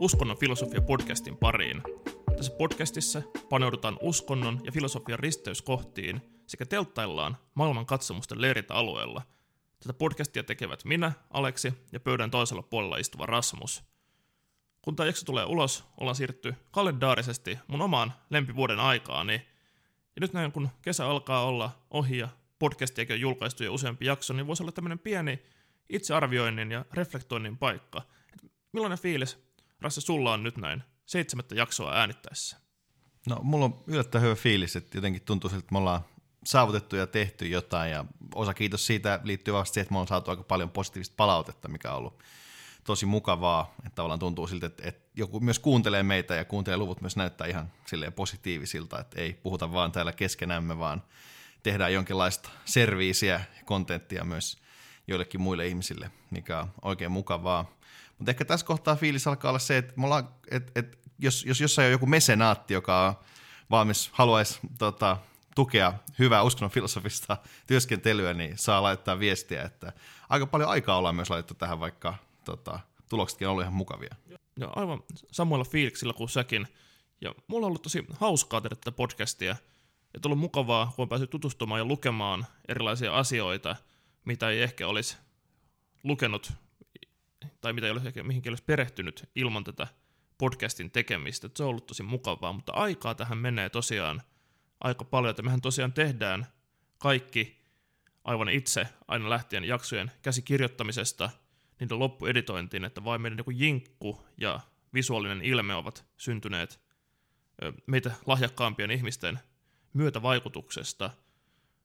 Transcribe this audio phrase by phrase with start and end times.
[0.00, 1.82] Uskonnon filosofia podcastin pariin.
[2.36, 9.22] Tässä podcastissa paneudutaan uskonnon ja filosofian risteyskohtiin sekä telttaillaan maailman katsomusten leiriltä alueella.
[9.80, 13.82] Tätä podcastia tekevät minä, Aleksi ja pöydän toisella puolella istuva Rasmus.
[14.82, 19.34] Kun tämä jakso tulee ulos, ollaan siirrytty kalendaarisesti mun omaan lempivuoden aikaani.
[20.16, 22.28] Ja nyt näin kun kesä alkaa olla ohi ja
[22.58, 25.42] podcastiakin on julkaistu jo useampi jakso, niin voisi olla tämmöinen pieni
[25.88, 28.02] itsearvioinnin ja reflektoinnin paikka.
[28.72, 29.49] Millainen fiilis,
[29.80, 32.56] Rasse, sulla on nyt näin seitsemättä jaksoa äänittäessä?
[33.28, 36.00] No, mulla on yllättävän hyvä fiilis, että jotenkin tuntuu siltä, että me ollaan
[36.44, 40.30] saavutettu ja tehty jotain, ja osa kiitos siitä liittyy vasta siihen, että me ollaan saatu
[40.30, 42.22] aika paljon positiivista palautetta, mikä on ollut
[42.84, 47.00] tosi mukavaa, että tavallaan tuntuu siltä, että, että joku myös kuuntelee meitä ja kuuntelee luvut
[47.00, 51.02] myös näyttää ihan silleen positiivisilta, että ei puhuta vaan täällä keskenämme, vaan
[51.62, 54.58] tehdään jonkinlaista serviisiä ja kontenttia myös
[55.06, 57.79] joillekin muille ihmisille, mikä on oikein mukavaa.
[58.20, 61.60] Mutta ehkä tässä kohtaa fiilis alkaa olla se, että, me ollaan, että, että jos, jos
[61.60, 63.14] jossain on joku mesenaatti, joka on
[63.70, 65.16] valmis, haluaisi tota,
[65.54, 69.92] tukea hyvää uskonnon filosofista työskentelyä, niin saa laittaa viestiä, että
[70.28, 74.14] aika paljon aikaa ollaan myös laitettu tähän, vaikka tota, tuloksetkin on ollut ihan mukavia.
[74.60, 76.66] Ja aivan samoilla fiiliksillä kuin säkin.
[77.20, 79.56] Ja mulla on ollut tosi hauskaa tehdä tätä podcastia.
[80.14, 83.76] Ja tullut mukavaa, kun on päässyt tutustumaan ja lukemaan erilaisia asioita,
[84.24, 85.16] mitä ei ehkä olisi
[86.04, 86.52] lukenut
[87.60, 89.86] tai mitä ei ole ehkä mihinkin olisi perehtynyt ilman tätä
[90.38, 91.48] podcastin tekemistä.
[91.56, 94.22] Se on ollut tosi mukavaa, mutta aikaa tähän menee tosiaan
[94.80, 96.46] aika paljon, että mehän tosiaan tehdään
[96.98, 97.60] kaikki
[98.24, 101.30] aivan itse aina lähtien jaksojen käsikirjoittamisesta
[101.80, 104.60] niiden loppueditointiin, että vain meidän joku jinkku ja
[104.94, 106.80] visuaalinen ilme ovat syntyneet
[107.86, 109.38] meitä lahjakkaampien ihmisten
[109.92, 111.10] myötävaikutuksesta.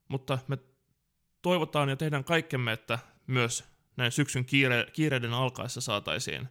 [0.08, 0.58] Mutta me
[1.42, 6.48] toivotaan ja tehdään kaikkemme, että myös näin syksyn kiire, kiireiden alkaessa saataisiin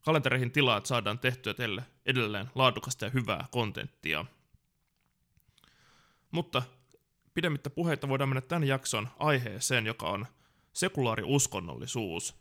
[0.00, 4.24] kalentereihin tilaa, että saadaan tehtyä teille edelleen laadukasta ja hyvää kontenttia.
[6.30, 6.62] Mutta
[7.34, 10.26] pidemmittä puheita voidaan mennä tämän jakson aiheeseen, joka on
[10.72, 12.34] sekulaari uskonnollisuus.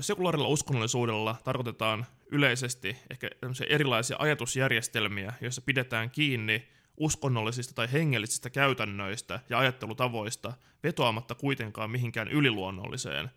[0.00, 3.30] Sekulaarilla uskonnollisuudella tarkoitetaan yleisesti ehkä
[3.68, 10.52] erilaisia ajatusjärjestelmiä, joissa pidetään kiinni uskonnollisista tai hengellisistä käytännöistä ja ajattelutavoista
[10.82, 13.30] vetoamatta kuitenkaan mihinkään yliluonnolliseen.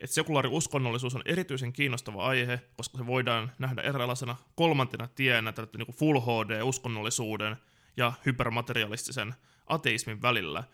[0.00, 5.78] Et sekulaari uskonnollisuus on erityisen kiinnostava aihe, koska se voidaan nähdä erilaisena kolmantena tienä tätä
[5.78, 7.56] niin full HD-uskonnollisuuden
[7.96, 9.34] ja hypermaterialistisen
[9.66, 10.64] ateismin välillä.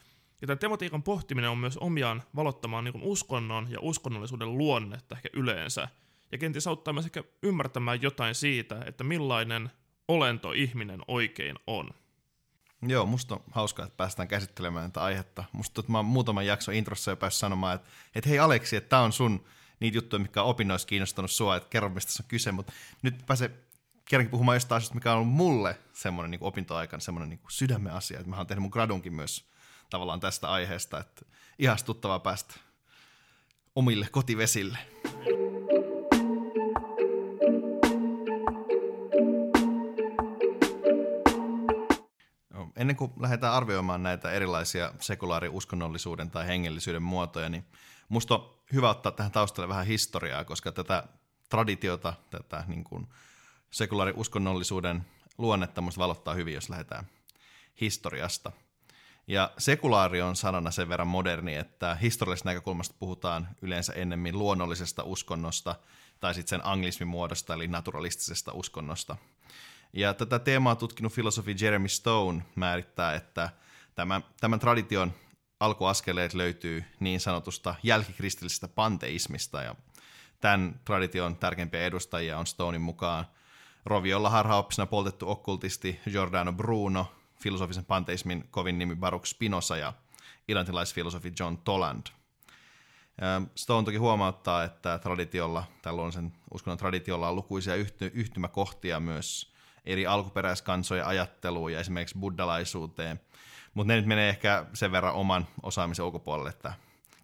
[0.40, 5.88] Ja tämän tematiikan pohtiminen on myös omiaan valottamaan niin uskonnon ja uskonnollisuuden luonnetta ehkä yleensä,
[6.32, 9.70] ja kenties auttaa myös ehkä ymmärtämään jotain siitä, että millainen
[10.08, 11.90] olento ihminen oikein on.
[12.82, 15.44] Joo, musta on hauskaa, että päästään käsittelemään tätä aihetta.
[15.52, 18.88] Musta että mä oon muutaman jakson introssa jo päässyt sanomaan, että, että hei Aleksi, että
[18.88, 19.44] tämä on sun
[19.80, 22.72] niitä juttuja, mikä on opinnoissa kiinnostanut sua, että kerro mistä on kyse, mutta
[23.02, 23.50] nyt pääse
[24.04, 28.18] kerrankin puhumaan jostain asiasta, mikä on ollut mulle semmoinen niin opintoaikana semmoinen niin sydämen asia,
[28.18, 29.44] että mä oon tehnyt mun gradunkin myös
[29.90, 31.26] tavallaan tästä aiheesta, että
[31.58, 32.54] ihastuttavaa päästä
[33.74, 34.78] omille kotivesille.
[42.82, 47.64] Ennen kuin lähdetään arvioimaan näitä erilaisia sekulaari-uskonnollisuuden tai hengellisyyden muotoja, niin
[48.08, 51.04] musta on hyvä ottaa tähän taustalle vähän historiaa, koska tätä
[51.48, 53.06] traditiota, tätä niin kuin
[53.70, 55.06] sekulaari-uskonnollisuuden
[55.38, 57.06] luonnetta musta valottaa hyvin, jos lähdetään
[57.80, 58.52] historiasta.
[59.26, 65.74] Ja sekulaari on sanana sen verran moderni, että historiallisesta näkökulmasta puhutaan yleensä ennemmin luonnollisesta uskonnosta
[66.20, 69.16] tai sitten sen anglismin muodosta, eli naturalistisesta uskonnosta–
[69.92, 73.50] ja tätä teemaa tutkinut filosofi Jeremy Stone määrittää, että
[73.94, 75.12] tämän, tämän tradition
[75.60, 79.74] alkuaskeleet löytyy niin sanotusta jälkikristillisestä panteismista, ja
[80.40, 83.26] tämän tradition tärkeimpiä edustajia on Stonein mukaan
[83.84, 87.06] Roviolla harhaoppisena poltettu okkultisti Giordano Bruno,
[87.42, 89.92] filosofisen panteismin kovin nimi Baruch Spinoza ja
[90.48, 92.06] ilantilaisfilosofi John Toland.
[93.54, 97.74] Stone toki huomauttaa, että traditiolla, tällaisen uskonnon traditiolla on lukuisia
[98.12, 99.51] yhtymäkohtia myös
[99.84, 103.20] eri alkuperäiskansojen ajatteluun ja esimerkiksi buddhalaisuuteen.
[103.74, 106.72] Mutta ne nyt menee ehkä sen verran oman osaamisen ulkopuolelle, että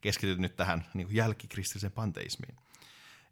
[0.00, 2.56] keskityt nyt tähän niin jälkikristilliseen panteismiin.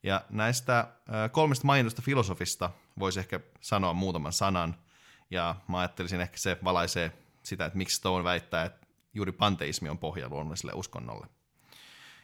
[0.03, 0.89] Ja näistä
[1.33, 4.77] kolmesta mainitusta filosofista voisi ehkä sanoa muutaman sanan,
[5.31, 7.13] ja mä ajattelisin ehkä se valaisee
[7.43, 11.27] sitä, että miksi Stone väittää, että juuri panteismi on pohja luonnolliselle uskonnolle.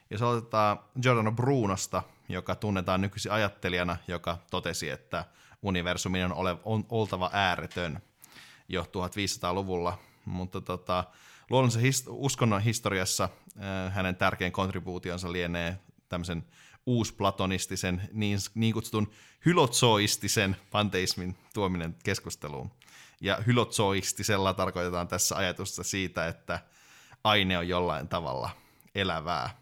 [0.09, 5.25] Jos aloitetaan Giordano Brunosta, joka tunnetaan nykyisin ajattelijana, joka totesi, että
[5.63, 8.01] universumin on, ole, on oltava ääretön
[8.69, 11.03] jo 1500-luvulla, mutta tota,
[11.49, 15.79] luonnollisen his, uskonnon historiassa äh, hänen tärkein kontribuutionsa lienee
[16.09, 16.45] tämmöisen
[16.85, 19.11] uusplatonistisen, niin, niin kutsutun
[19.45, 22.71] hylotsoistisen panteismin tuominen keskusteluun.
[23.21, 26.59] Ja hylotsoistisella tarkoitetaan tässä ajatusta siitä, että
[27.23, 28.49] aine on jollain tavalla
[28.95, 29.57] elävää.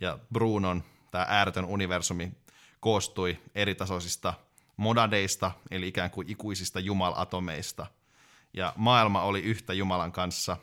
[0.00, 2.32] Ja Brunon tämä ääretön universumi
[2.80, 4.34] koostui eritasoisista
[4.76, 7.86] modadeista, eli ikään kuin ikuisista jumalatomeista.
[8.52, 10.56] Ja maailma oli yhtä Jumalan kanssa,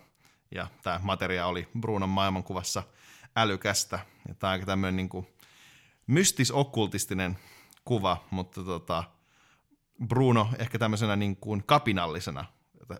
[0.52, 2.84] ja tämä materia oli Brunon maailmankuvassa
[3.36, 4.00] älykästä.
[4.28, 5.28] Ja tämä on tämmöinen niin kuin
[6.08, 7.38] mystis-okkultistinen
[7.86, 9.04] kuva, mutta tota,
[10.08, 12.46] Bruno ehkä tämmöisenä niin kuin kapinallisena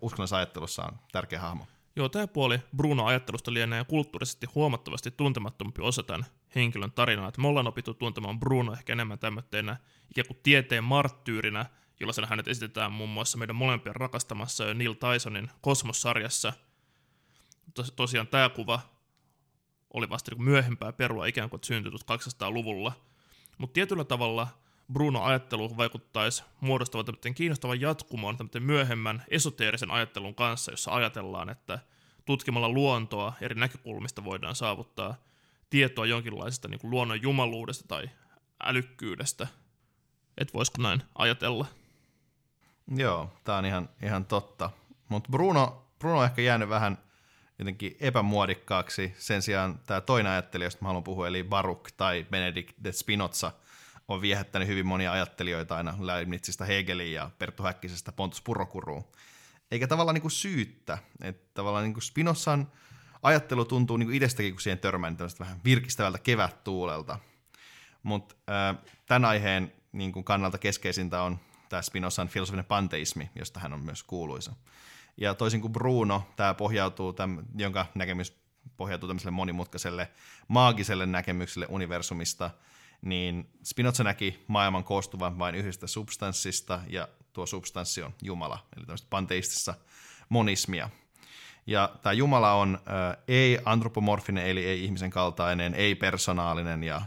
[0.02, 1.68] uskonnollisessa ajattelussa on tärkeä hahmo.
[1.96, 7.28] Joo, tämä puoli Bruno-ajattelusta lienee kulttuurisesti huomattavasti tuntemattomampi osa tämän henkilön tarinaa.
[7.28, 9.78] Että me ollaan opittu tuntemaan Bruno ehkä enemmän tämmöisenä
[10.10, 11.66] ikään kuin tieteen marttyyrinä,
[12.00, 16.54] jolla hänet esitetään muun muassa meidän molempien rakastamassa Neil Tysonin Kosmos-sarjassa.
[17.74, 18.80] Tos, tosiaan tämä kuva
[19.94, 22.92] oli vasta niin myöhempää perua ikään kuin syntyi 200-luvulla.
[23.58, 24.48] Mutta tietyllä tavalla
[24.94, 31.80] Bruno-ajattelu vaikuttaisi muodostavan tämmöisen kiinnostavan jatkumoon tämmöisen myöhemmän esoteerisen ajattelun kanssa, jossa ajatellaan, että
[32.26, 35.16] tutkimalla luontoa eri näkökulmista voidaan saavuttaa
[35.70, 38.10] tietoa jonkinlaisesta niin luonnon jumaluudesta tai
[38.64, 39.48] älykkyydestä.
[40.38, 41.66] Et voisiko näin ajatella?
[42.96, 44.70] Joo, tämä on ihan, ihan totta.
[45.10, 46.98] Mutta Bruno, Bruno on ehkä jäänyt vähän
[47.60, 49.16] jotenkin epämuodikkaaksi.
[49.18, 53.52] Sen sijaan tämä toinen ajattelija, josta mä haluan puhua, eli Baruch tai Benedict de Spinoza–
[54.14, 59.04] on viehättänyt hyvin monia ajattelijoita aina Leibnizistä Hegeliin ja Perttu Häkkisestä Pontus Purokuruun.
[59.72, 62.72] Eikä tavallaan niin kuin syyttä, että tavallaan niin kuin Spinozan
[63.24, 67.20] ajattelu tuntuu niin kuin itsestäkin, kun siihen törmää, niin vähän virkistävältä kevättuulelta.
[68.04, 68.36] Mutta
[69.06, 74.04] tämän aiheen niin kuin kannalta keskeisintä on tämä Spinozan filosofinen panteismi, josta hän on myös
[74.04, 74.56] kuuluisa.
[75.18, 78.42] Ja toisin kuin Bruno, tämä pohjautuu, tämän, jonka näkemys
[78.78, 80.12] pohjautuu tämmöiselle monimutkaiselle
[80.48, 82.50] maagiselle näkemykselle universumista–
[83.02, 89.08] niin Spinoza näki maailman koostuvan vain yhdestä substanssista, ja tuo substanssi on Jumala, eli tämmöistä
[89.10, 89.74] panteistista
[90.30, 90.90] monismia.
[91.68, 97.02] Ja tämä Jumala on äh, ei-antropomorfinen, eli ei-ihmisen kaltainen, ei-persoonaalinen ja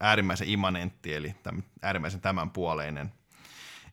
[0.00, 3.12] äärimmäisen immanentti, eli täm, äärimmäisen tämänpuoleinen.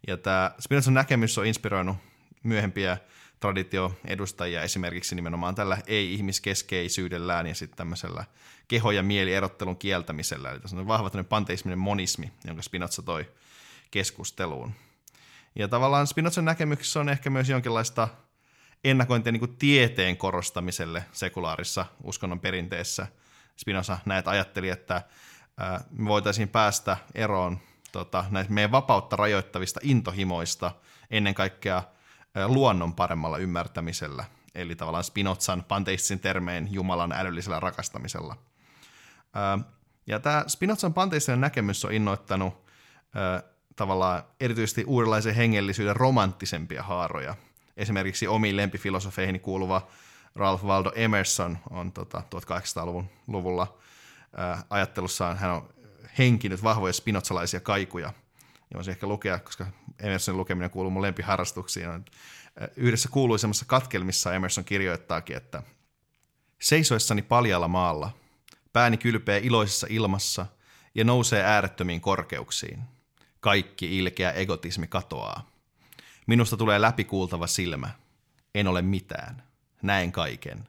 [0.08, 1.98] Ja tämä Spinozan näkemys on inspiroinut
[2.44, 2.98] myöhempiä
[3.46, 8.26] traditioedustajia esimerkiksi nimenomaan tällä ei-ihmiskeskeisyydellään ja sitten tämmöisellä
[8.68, 10.52] keho- ja mielierottelun kieltämisellä.
[10.52, 13.32] Eli tässä on vahva panteisminen monismi, jonka Spinoza toi
[13.92, 14.72] keskusteluun.
[15.56, 18.08] Ja tavallaan Spinozan näkemyksessä on ehkä myös jonkinlaista
[18.84, 23.08] ennakointia niin tieteen korostamiselle sekulaarissa uskonnon perinteessä.
[23.58, 25.02] Spinoza näet ajatteli, että
[25.90, 27.60] me voitaisiin päästä eroon
[27.92, 30.72] tota, näistä meidän vapautta rajoittavista intohimoista
[31.12, 31.84] ennen kaikkea
[32.48, 38.38] luonnon paremmalla ymmärtämisellä, eli tavallaan Spinozan panteistin termein Jumalan älyllisellä rakastamisella.
[40.08, 42.66] Ja tämä Spinozan panteistinen näkemys on innoittanut
[43.76, 47.36] tavallaan erityisesti uudenlaisen hengellisyyden romanttisempia haaroja.
[47.78, 49.88] Esimerkiksi omiin lempifilosofeihin kuuluva
[50.36, 53.78] Ralph Waldo Emerson on tota, 1800-luvulla
[54.70, 55.70] ajattelussaan, hän on
[56.18, 58.14] henkinyt vahvoja spinozalaisia kaikuja–
[58.72, 59.66] ja voisin ehkä lukea, koska
[60.00, 62.06] Emersonin lukeminen kuuluu mun lempiharrastuksiin.
[62.76, 65.64] Yhdessä kuuluisemmassa katkelmissa Emerson kirjoittaakin, että
[66.62, 68.12] Seisoessani paljalla maalla,
[68.74, 70.46] pääni kylpeä iloisessa ilmassa
[70.96, 72.84] ja nousee äärettömiin korkeuksiin.
[73.40, 75.50] Kaikki ilkeä egotismi katoaa.
[76.28, 77.90] Minusta tulee läpikuultava silmä.
[78.56, 79.44] En ole mitään.
[79.82, 80.68] Näen kaiken.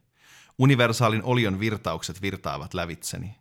[0.59, 3.37] Universaalin olion virtaukset virtaavat lävitseni.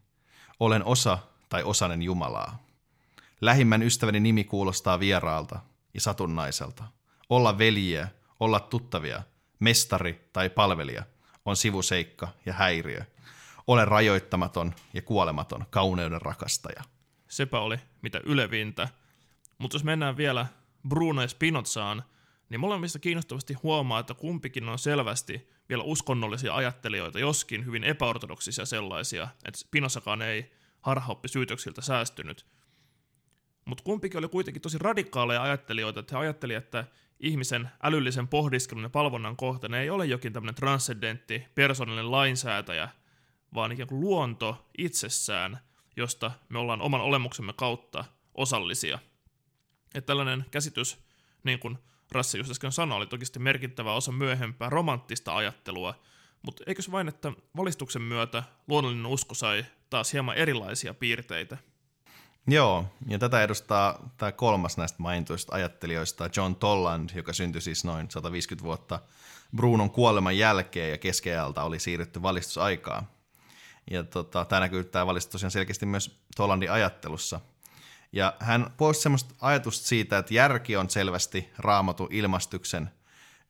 [0.59, 1.17] Olen osa
[1.49, 2.63] tai osanen Jumalaa.
[3.41, 5.59] Lähimmän ystäväni nimi kuulostaa vieraalta
[5.95, 6.83] ja satunnaiselta.
[7.29, 8.07] Olla veljiä,
[8.39, 9.23] olla tuttavia,
[9.59, 11.03] mestari tai palvelija
[11.45, 13.01] on sivuseikka ja häiriö.
[13.67, 16.83] Ole rajoittamaton ja kuolematon kauneuden rakastaja.
[17.27, 18.89] Sepä oli mitä ylevintä.
[19.57, 20.45] Mutta jos mennään vielä
[20.87, 22.03] Bruno ja Spinozaan,
[22.49, 29.27] niin molemmista kiinnostavasti huomaa, että kumpikin on selvästi vielä uskonnollisia ajattelijoita, joskin hyvin epäortodoksisia sellaisia,
[29.45, 32.45] että Spinozakaan ei harhaoppi syytöksiltä säästynyt.
[33.65, 36.85] Mutta kumpikin oli kuitenkin tosi radikaaleja ajattelijoita, että he ajattelivat, että
[37.19, 42.89] ihmisen älyllisen pohdiskelun ja palvonnan kohteena ei ole jokin tämmöinen transcendentti, persoonallinen lainsäätäjä,
[43.53, 45.59] vaan ikään kuin luonto itsessään,
[45.97, 48.99] josta me ollaan oman olemuksemme kautta osallisia.
[49.95, 50.97] Että tällainen käsitys,
[51.43, 51.77] niin kuin
[52.11, 55.99] Rassi just äsken sanoi, oli toki merkittävä osa myöhempää romanttista ajattelua,
[56.41, 61.57] mutta eikö vain, että valistuksen myötä luonnollinen usko sai taas hieman erilaisia piirteitä–
[62.47, 68.11] Joo, ja tätä edustaa tämä kolmas näistä mainituista ajattelijoista, John Tolland, joka syntyi siis noin
[68.11, 68.99] 150 vuotta
[69.55, 73.03] Brunon kuoleman jälkeen ja keskeältä oli siirrytty valistusaikaa.
[73.91, 77.39] Ja tota, tämä näkyy tämä valistus tosiaan selkeästi myös Tolandin ajattelussa.
[78.11, 82.89] Ja hän poisti semmoista ajatusta siitä, että järki on selvästi raamatun ilmastuksen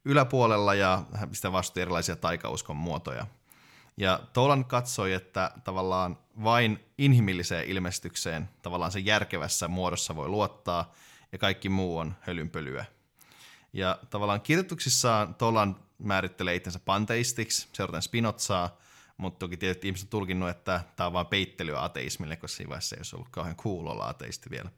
[0.05, 3.27] yläpuolella ja hän pistää vastu erilaisia taikauskon muotoja.
[3.97, 10.93] Ja Tolan katsoi, että tavallaan vain inhimilliseen ilmestykseen tavallaan sen järkevässä muodossa voi luottaa
[11.31, 12.85] ja kaikki muu on hölynpölyä.
[13.73, 18.77] Ja tavallaan kirjoituksissaan Tolan määrittelee itsensä panteistiksi, seuraten Spinozaa,
[19.17, 22.95] mutta toki tietysti ihmiset on tulkinnut, että tämä on vain peittelyä ateismille, koska siinä vaiheessa
[22.95, 24.69] ei olisi ollut kauhean cool ateisti vielä.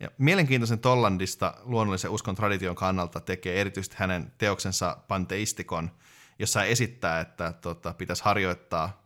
[0.00, 5.90] Ja mielenkiintoisen Tollandista luonnollisen uskon tradition kannalta tekee erityisesti hänen teoksensa Panteistikon,
[6.38, 9.02] jossa esittää, että tota, pitäisi harjoittaa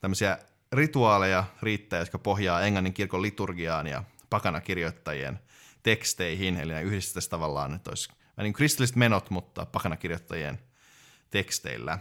[0.00, 0.38] tämmöisiä
[0.72, 5.40] rituaaleja riittää, jotka pohjaa englannin kirkon liturgiaan ja pakanakirjoittajien
[5.82, 10.58] teksteihin, eli ne yhdistettäisiin tavallaan, että olisi niin kristilliset menot, mutta pakanakirjoittajien
[11.30, 11.98] teksteillä.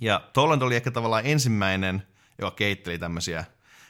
[0.00, 2.02] Ja Toland oli ehkä tavallaan ensimmäinen,
[2.38, 3.44] joka kehitteli tämmöisiä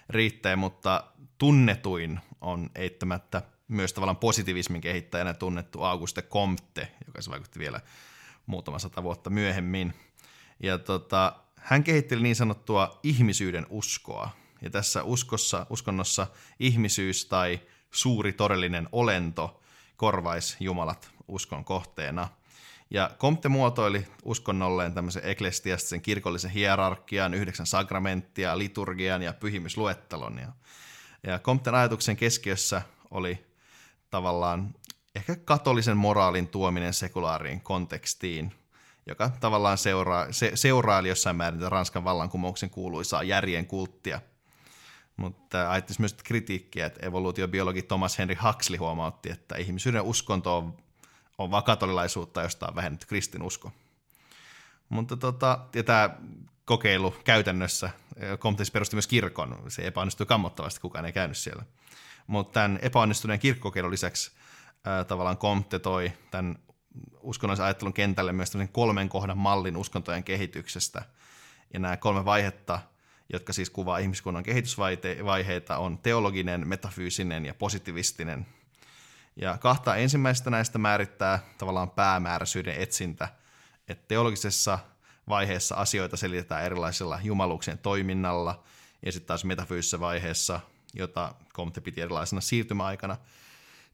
[0.09, 1.05] riittejä, mutta
[1.39, 7.81] tunnetuin on eittämättä myös tavallaan positivismin kehittäjänä tunnettu Auguste Comte, joka se vaikutti vielä
[8.47, 9.95] muutama sata vuotta myöhemmin.
[10.61, 14.31] Ja tota, hän kehitteli niin sanottua ihmisyyden uskoa.
[14.63, 16.27] Ja tässä uskossa, uskonnossa
[16.61, 17.61] ihmisyys tai
[17.91, 19.61] suuri todellinen olento
[19.97, 22.29] korvaisi Jumalat uskon kohteena.
[22.91, 30.41] Ja Comte muotoili uskonnolleen tämmöisen eklestiastisen kirkollisen hierarkian, yhdeksän sakramenttia, liturgian ja pyhimysluettelon.
[31.23, 33.47] Ja, Comten ajatuksen keskiössä oli
[34.11, 34.75] tavallaan
[35.29, 38.53] ehkä katolisen moraalin tuominen sekulaariin kontekstiin,
[39.07, 44.21] joka tavallaan seuraa, se, seuraili jossain määrin Ranskan vallankumouksen kuuluisaa järjen kulttia.
[45.17, 50.77] Mutta ajattisi myös kritiikkiä, että evoluutiobiologi Thomas Henry Huxley huomautti, että ihmisyyden uskonto on,
[51.39, 53.73] on vaan katolilaisuutta, josta on vähennetty kristinusko.
[54.89, 56.11] Mutta tota, ja tämä
[56.65, 57.91] kokeilu käytännössä,
[58.37, 61.63] Comte perusti myös kirkon, se epäonnistui kammottavasti, kukaan ei käynyt siellä.
[62.27, 64.31] Mutta tämän epäonnistuneen kirkkokokeilun lisäksi
[65.09, 66.59] tavallaan Comte toi tämän
[67.21, 71.03] uskonnollisen ajattelun kentälle myös kolmen kohdan mallin uskontojen kehityksestä.
[71.73, 72.81] Ja nämä kolme vaihetta,
[73.33, 78.47] jotka siis kuvaa ihmiskunnan kehitysvaiheita, on teologinen, metafyysinen ja positivistinen.
[79.37, 83.29] Ja kahta ensimmäistä näistä määrittää tavallaan päämääräisyyden etsintä,
[83.89, 84.79] että teologisessa
[85.29, 88.65] vaiheessa asioita selitetään erilaisilla jumaluuksien toiminnalla,
[89.07, 90.61] ja sitten taas metafyysisessä vaiheessa,
[90.95, 93.17] jota Comte piti erilaisena siirtymäaikana,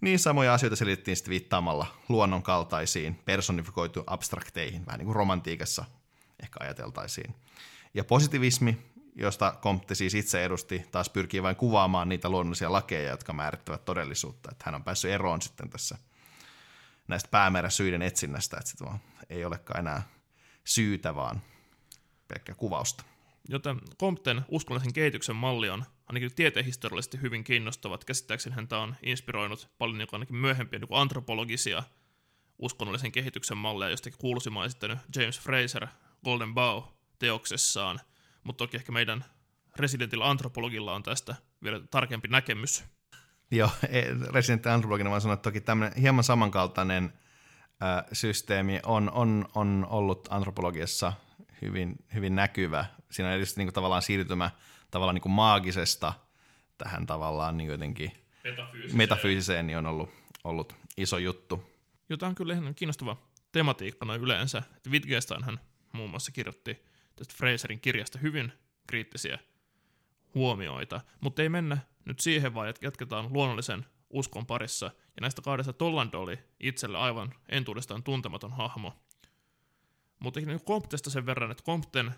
[0.01, 5.85] niin samoja asioita selitettiin sitten viittaamalla luonnon kaltaisiin, personifikoitu abstrakteihin, vähän niin kuin romantiikassa
[6.43, 7.35] ehkä ajateltaisiin.
[7.95, 8.79] Ja positivismi,
[9.17, 14.49] josta Comte siis itse edusti, taas pyrkii vain kuvaamaan niitä luonnollisia lakeja, jotka määrittävät todellisuutta.
[14.53, 15.99] Että hän on päässyt eroon sitten tässä
[17.09, 18.85] näistä päämääräsyiden etsinnästä, että se
[19.31, 20.03] ei olekaan enää
[20.65, 21.43] syytä, vaan
[22.29, 23.05] pelkkä kuvausta.
[23.49, 28.05] Joten Compten uskonnollisen kehityksen malli on ainakin tietehistoriallisesti hyvin kiinnostavat.
[28.05, 31.83] Käsittääkseni häntä on inspiroinut paljon niin ainakin myöhempiä niin antropologisia
[32.59, 35.87] uskonnollisen kehityksen malleja, josta kuuluisimman esittänyt James Fraser
[36.25, 36.83] Golden Bow
[37.19, 38.01] teoksessaan,
[38.45, 39.25] mutta toki ehkä meidän
[39.77, 42.85] residentillä antropologilla on tästä vielä tarkempi näkemys.
[43.51, 44.03] Joo, e,
[44.33, 47.13] residentti antropologina vaan sanoa, että toki tämmöinen hieman samankaltainen
[48.13, 51.13] systeemi on, on, on ollut antropologiassa
[51.63, 52.85] hyvin, hyvin näkyvä.
[53.11, 54.51] Siinä on erityisesti niin tavallaan siirtymä
[54.91, 56.13] tavallaan niin kuin maagisesta
[56.79, 58.13] tähän tavallaan niin jotenkin
[58.45, 60.11] metafyysiseen, metafyysiseen niin on ollut,
[60.45, 61.71] ollut iso juttu.
[62.09, 63.17] Jota on kyllä ihan kiinnostava
[63.53, 64.63] tematiikka noin yleensä.
[64.91, 65.61] Wittgenstein hän
[65.93, 66.85] muun muassa kirjoitti
[67.17, 68.53] tästä Fraserin kirjasta hyvin
[68.87, 69.39] kriittisiä
[70.35, 74.87] huomioita, mutta ei mennä nyt siihen, vaan jatketaan luonnollisen uskon parissa.
[74.87, 78.93] Ja näistä kahdesta Tolland oli itselle aivan entuudestaan tuntematon hahmo.
[80.19, 82.15] Mutta niin Comptesta sen verran, että Compten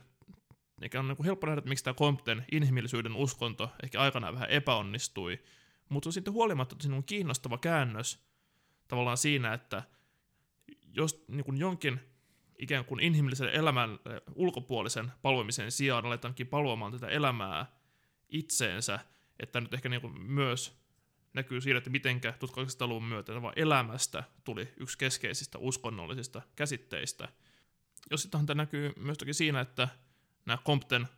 [0.82, 5.42] eikä on niin helppo nähdä, että miksi tämä Compten inhimillisyyden uskonto ehkä aikanaan vähän epäonnistui,
[5.88, 8.26] mutta on sitten huolimatta on kiinnostava käännös
[8.88, 9.82] tavallaan siinä, että
[10.94, 12.00] jos niin kuin jonkin
[12.58, 13.98] ikään kuin inhimillisen elämän
[14.34, 17.66] ulkopuolisen palvomisen sijaan aletaankin palvomaan tätä elämää
[18.28, 18.98] itseensä,
[19.40, 20.82] että nyt ehkä niin kuin myös
[21.34, 27.28] näkyy siinä, että mitenkä 1800-luvun myötä elämästä tuli yksi keskeisistä uskonnollisista käsitteistä.
[28.10, 29.88] Jos sitten tämä näkyy myös toki siinä, että
[30.46, 31.08] nämä Compten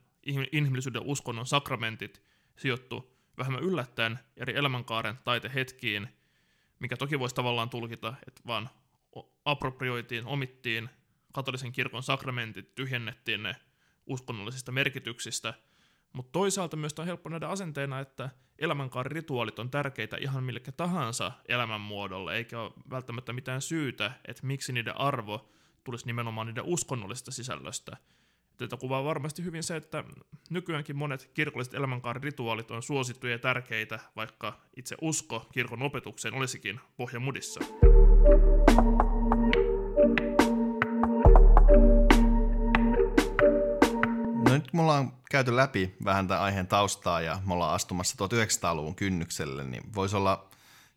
[0.53, 2.23] inhimillisyyden uskonnon sakramentit
[2.57, 6.09] sijoittu vähemmän yllättäen eri elämänkaaren taitehetkiin,
[6.79, 8.71] mikä toki voisi tavallaan tulkita, että vaan
[9.45, 10.91] aproprioitiin, omittiin
[11.33, 13.57] katolisen kirkon sakramentit, tyhjennettiin ne
[14.07, 15.55] uskonnollisista merkityksistä,
[16.13, 22.37] mutta toisaalta myös on helppo nähdä asenteena, että elämänkaari-rituaalit on tärkeitä ihan millekä tahansa elämänmuodolle,
[22.37, 25.51] eikä ole välttämättä mitään syytä, että miksi niiden arvo
[25.85, 27.97] tulisi nimenomaan niiden uskonnollisesta sisällöstä.
[28.57, 30.05] Tätä kuvaa varmasti hyvin se, että
[30.51, 37.61] nykyäänkin monet kirkolliset elämänkaarirituaalit on suosittuja ja tärkeitä, vaikka itse usko kirkon opetukseen olisikin pohjamudissa.
[44.49, 48.95] No nyt me ollaan käyty läpi vähän tämän aiheen taustaa ja me ollaan astumassa 1900-luvun
[48.95, 50.51] kynnykselle, niin voisi olla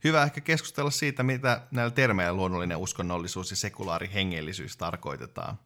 [0.03, 5.57] hyvä ehkä keskustella siitä, mitä näillä termeillä luonnollinen uskonnollisuus ja sekulaari hengellisyys tarkoitetaan.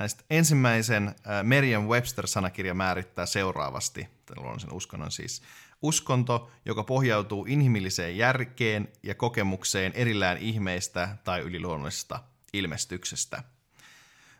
[0.00, 5.42] Näistä ensimmäisen Merriam-Webster-sanakirja määrittää seuraavasti, luonnollisen uskonnon siis,
[5.82, 12.20] uskonto, joka pohjautuu inhimilliseen järkeen ja kokemukseen erillään ihmeistä tai yliluonnollisesta
[12.52, 13.42] ilmestyksestä.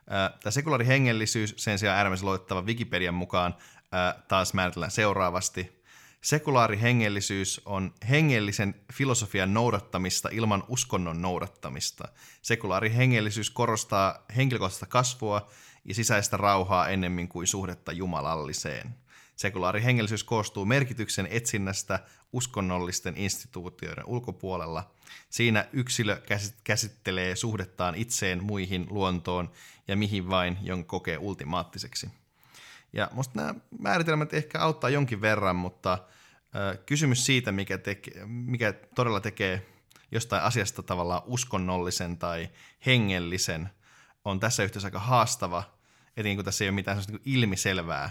[0.07, 3.57] Tämä sekulaari hengellisyys, sen sijaan äärimmäisen luotettava Wikipedian mukaan,
[4.29, 5.76] taas määritellään seuraavasti.
[6.27, 12.09] Sekulaari hengellisyys on hengellisen filosofian noudattamista ilman uskonnon noudattamista.
[12.43, 15.51] Sekulaari hengellisyys korostaa henkilökohtaista kasvua
[15.85, 18.95] ja sisäistä rauhaa ennemmin kuin suhdetta jumalalliseen.
[19.37, 22.01] Sekulaari hengellisyys koostuu merkityksen etsinnästä
[22.33, 24.91] uskonnollisten instituutioiden ulkopuolella.
[25.31, 26.23] Siinä yksilö
[26.65, 29.51] käsittelee suhdettaan itseen, muihin, luontoon
[29.89, 32.11] ja mihin vain, jonka kokee ultimaattiseksi.
[32.93, 35.99] Ja musta nämä määritelmät ehkä auttaa jonkin verran, mutta
[36.87, 39.67] kysymys siitä, mikä, teke, mikä todella tekee
[40.13, 42.49] jostain asiasta tavallaan uskonnollisen tai
[42.87, 43.71] hengellisen,
[44.25, 45.65] on tässä yhteydessä aika haastava,
[46.17, 48.11] etenkin kun tässä ei ole mitään niin ilmiselvää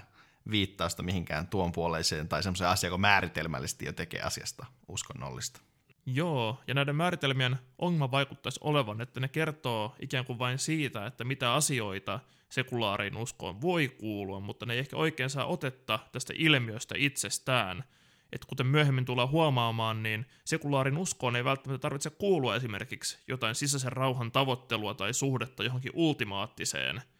[0.51, 5.61] viittausta mihinkään tuon puoleiseen tai semmoiseen asiaan, joka määritelmällisesti jo tekee asiasta uskonnollista.
[6.05, 11.23] Joo, ja näiden määritelmien ongelma vaikuttaisi olevan, että ne kertoo ikään kuin vain siitä, että
[11.23, 16.95] mitä asioita sekulaariin uskoon voi kuulua, mutta ne ei ehkä oikein saa otetta tästä ilmiöstä
[16.97, 17.83] itsestään.
[18.31, 23.91] Et kuten myöhemmin tullaan huomaamaan, niin sekulaarin uskoon ei välttämättä tarvitse kuulua esimerkiksi jotain sisäisen
[23.91, 27.01] rauhan tavoittelua tai suhdetta johonkin ultimaattiseen–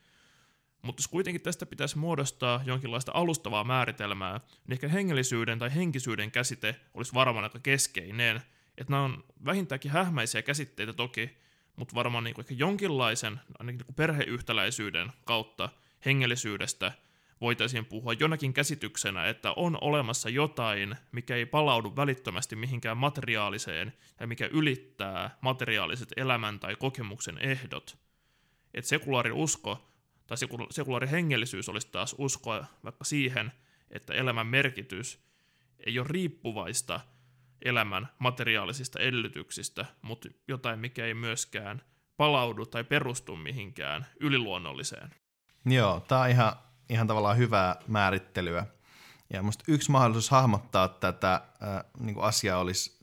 [0.86, 6.76] mutta jos kuitenkin tästä pitäisi muodostaa jonkinlaista alustavaa määritelmää, niin ehkä hengellisyyden tai henkisyyden käsite
[6.94, 8.42] olisi varmaan aika keskeinen.
[8.78, 11.38] Että nämä on vähintäänkin hähmäisiä käsitteitä toki,
[11.76, 15.70] mutta varmaan niin kuin ehkä jonkinlaisen ainakin niin kuin perheyhtäläisyyden kautta
[16.06, 16.92] hengellisyydestä
[17.46, 24.28] voitaisiin puhua jonakin käsityksenä, että on olemassa jotain, mikä ei palaudu välittömästi mihinkään materiaaliseen ja
[24.28, 27.98] mikä ylittää materiaaliset elämän tai kokemuksen ehdot.
[28.74, 29.90] Että sekulaari usko
[30.28, 30.38] tai
[30.70, 33.52] sekulaari hengellisyys olisi taas uskoa vaikka siihen,
[33.92, 35.20] että elämän merkitys
[35.86, 37.00] ei ole riippuvaista
[37.66, 41.82] elämän materiaalisista edellytyksistä, mutta jotain, mikä ei myöskään
[42.18, 45.10] palaudu tai perustu mihinkään yliluonnolliseen.
[45.66, 46.54] Joo, tämä on ihan,
[46.90, 48.66] ihan tavallaan hyvää määrittelyä.
[49.34, 53.00] Ja musta yksi mahdollisuus hahmottaa tätä äh, niin asiaa olisi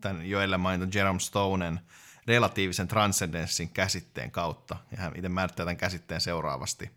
[0.00, 1.80] tämän jo edellä mainitun Jerome Stonen–
[2.26, 6.90] relatiivisen transcendenssin käsitteen kautta, ja hän itse määrittää tämän käsitteen seuraavasti.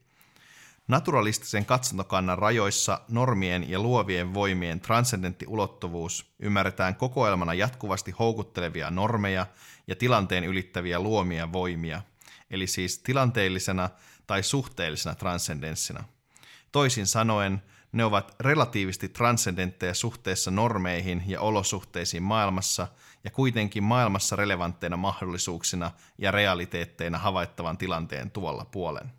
[0.87, 9.45] Naturalistisen katsontokannan rajoissa normien ja luovien voimien transcendentti ulottuvuus ymmärretään kokoelmana jatkuvasti houkuttelevia normeja
[9.87, 12.01] ja tilanteen ylittäviä luomia voimia,
[12.51, 13.89] eli siis tilanteellisena
[14.27, 16.03] tai suhteellisena transcendenssina.
[16.71, 22.87] Toisin sanoen, ne ovat relatiivisesti transcendentteja suhteessa normeihin ja olosuhteisiin maailmassa
[23.23, 29.11] ja kuitenkin maailmassa relevantteina mahdollisuuksina ja realiteetteina havaittavan tilanteen tuolla puolen.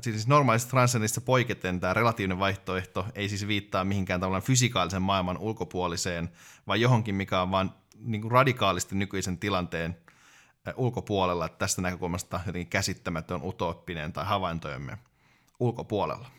[0.00, 6.30] Siis normaalista transcendentista poiketen tämä relatiivinen vaihtoehto ei siis viittaa mihinkään tavallaan fysikaalisen maailman ulkopuoliseen,
[6.66, 9.96] vaan johonkin, mikä on vain niin kuin radikaalisti nykyisen tilanteen
[10.76, 14.98] ulkopuolella, että tästä näkökulmasta jotenkin käsittämätön, utooppinen tai havaintojemme
[15.60, 16.30] ulkopuolella.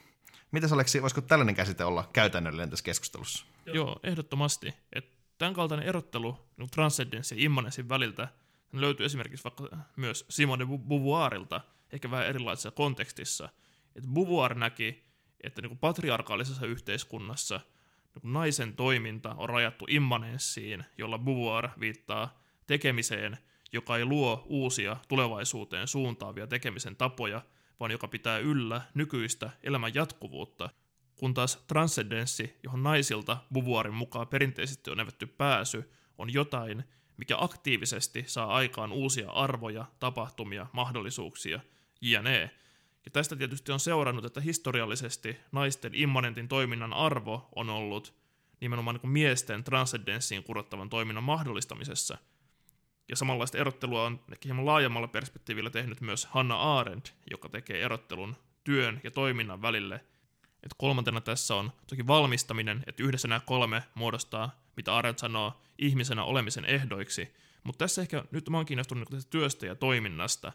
[0.51, 3.45] Mitäs Aleksi, voisiko tällainen käsite olla käytännöllinen tässä keskustelussa?
[3.65, 4.73] Joo, ehdottomasti.
[4.93, 8.27] Et tämän kaltainen erottelu niin transcendenssin ja immanenssin väliltä
[8.73, 13.49] löytyy esimerkiksi vaikka myös Simone Beauvoirilta, ehkä vähän erilaisessa kontekstissa.
[13.95, 15.03] Et Beauvoir näki,
[15.43, 17.59] että niin kuin patriarkaalisessa yhteiskunnassa
[18.15, 23.37] niin naisen toiminta on rajattu immanenssiin, jolla Beauvoir viittaa tekemiseen,
[23.73, 27.41] joka ei luo uusia tulevaisuuteen suuntaavia tekemisen tapoja–
[27.79, 30.69] vaan joka pitää yllä nykyistä elämän jatkuvuutta,
[31.15, 36.83] kun taas transcendenssi, johon naisilta Buvuarin mukaan perinteisesti on evetty pääsy, on jotain,
[37.17, 41.59] mikä aktiivisesti saa aikaan uusia arvoja, tapahtumia, mahdollisuuksia,
[42.01, 42.51] jne.
[43.05, 48.13] Ja tästä tietysti on seurannut, että historiallisesti naisten immanentin toiminnan arvo on ollut
[48.61, 52.17] nimenomaan niin miesten transcendenssiin kurottavan toiminnan mahdollistamisessa–
[53.09, 58.35] ja samanlaista erottelua on ehkä hieman laajemmalla perspektiivillä tehnyt myös Hanna Arendt, joka tekee erottelun
[58.63, 59.95] työn ja toiminnan välille.
[60.63, 66.23] Et kolmantena tässä on toki valmistaminen, että yhdessä nämä kolme muodostaa, mitä Arendt sanoo, ihmisenä
[66.23, 67.33] olemisen ehdoiksi.
[67.63, 70.51] Mutta tässä ehkä nyt mä oon kiinnostunut tästä työstä ja toiminnasta.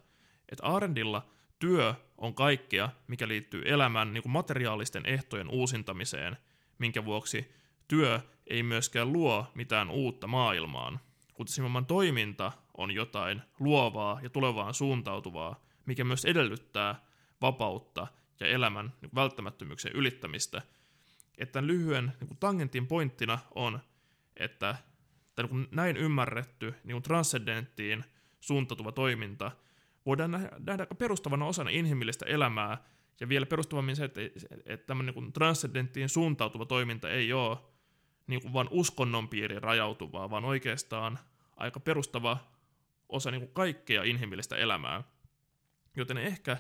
[0.49, 1.27] Että Arendtilla
[1.59, 6.37] työ on kaikkea, mikä liittyy elämän niin kuin materiaalisten ehtojen uusintamiseen,
[6.79, 7.55] minkä vuoksi
[7.89, 11.01] työ ei myöskään luo mitään uutta maailmaan,
[11.43, 17.05] kuten nimenomaan toiminta on jotain luovaa ja tulevaan suuntautuvaa, mikä myös edellyttää
[17.41, 18.07] vapautta
[18.41, 20.63] ja elämän niin välttämättömyyksien ylittämistä.
[21.39, 23.81] Että tämän lyhyen niin kuin tangentin pointtina on,
[24.37, 24.77] että
[25.35, 28.05] tai niin näin ymmärretty niin kuin transcendenttiin
[28.41, 29.51] suuntautuva toiminta
[30.07, 32.79] voidaan nähdä, nähdä perustavana osana inhimillistä elämää,
[33.21, 34.21] ja vielä perustavammin se, että,
[34.67, 37.59] että tämmöinen niin transcendenttiin suuntautuva toiminta ei ole
[38.27, 41.19] niin kuin vain uskonnon piiriin rajautuvaa, vaan oikeastaan
[41.63, 42.39] aika perustava
[43.09, 45.03] osa niin kuin kaikkea inhimillistä elämää.
[45.97, 46.57] Joten ehkä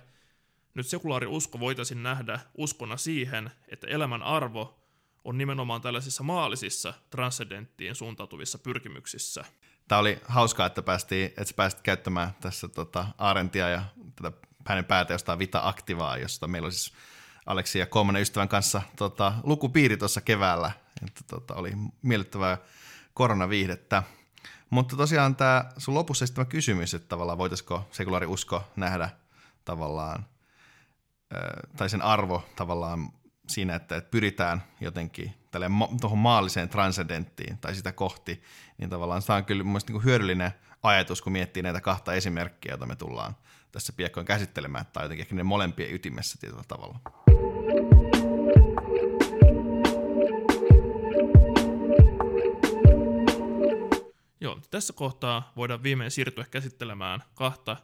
[0.74, 4.78] nyt sekulaari usko voitaisiin nähdä uskona siihen, että elämän arvo
[5.24, 9.44] on nimenomaan tällaisissa maallisissa transcendenttiin suuntautuvissa pyrkimyksissä.
[9.88, 13.82] Tämä oli hauskaa, että, päästiin, että sä pääsit käyttämään tässä tota Arentia ja
[14.16, 14.36] tätä
[14.66, 16.92] hänen päätä jostain Vita Aktivaa, josta meillä oli siis
[17.46, 20.72] Aleksi ja kolmannen ystävän kanssa tota, lukupiiri tuossa keväällä.
[21.06, 22.58] Että, tota, oli miellyttävää
[23.14, 24.02] koronaviihdettä.
[24.72, 29.10] Mutta tosiaan tämä sun lopussa esittämä kysymys, että tavallaan voitaisiko sekulaari usko nähdä
[29.64, 30.26] tavallaan,
[31.76, 33.12] tai sen arvo tavallaan
[33.48, 35.66] siinä, että, pyritään jotenkin tälle
[36.00, 38.42] tuohon maalliseen transcendenttiin tai sitä kohti,
[38.78, 42.86] niin tavallaan tämä on kyllä mun niin hyödyllinen ajatus, kun miettii näitä kahta esimerkkiä, joita
[42.86, 43.36] me tullaan
[43.72, 47.21] tässä piekkoin käsittelemään, tai jotenkin ne molempien ytimessä tietyllä tavalla.
[54.42, 57.76] Joo, tässä kohtaa voidaan viimein siirtyä käsittelemään kahta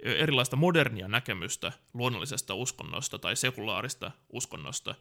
[0.00, 4.94] erilaista modernia näkemystä luonnollisesta uskonnosta tai sekulaarista uskonnosta.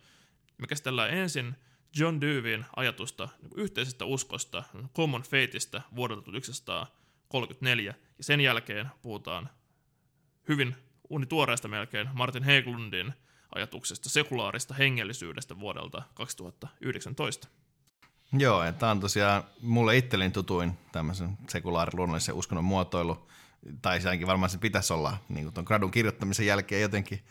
[0.57, 1.55] Me käsitellään ensin
[1.95, 4.63] John Dewin ajatusta yhteisestä uskosta,
[4.95, 9.49] Common Fateista vuodelta 1934, ja sen jälkeen puhutaan
[10.47, 10.75] hyvin
[11.09, 13.13] unituoreesta melkein Martin Heglundin
[13.55, 17.47] ajatuksesta sekulaarista hengellisyydestä vuodelta 2019.
[18.37, 23.27] Joo, ja tämä on tosiaan mulle itselleni tutuin tämmöisen sekulaariluonnollisen uskonnon muotoilu,
[23.81, 27.23] tai ainakin varmaan se pitäisi olla niin tuon gradun kirjoittamisen jälkeen jotenkin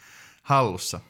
[0.42, 1.00] hallussa.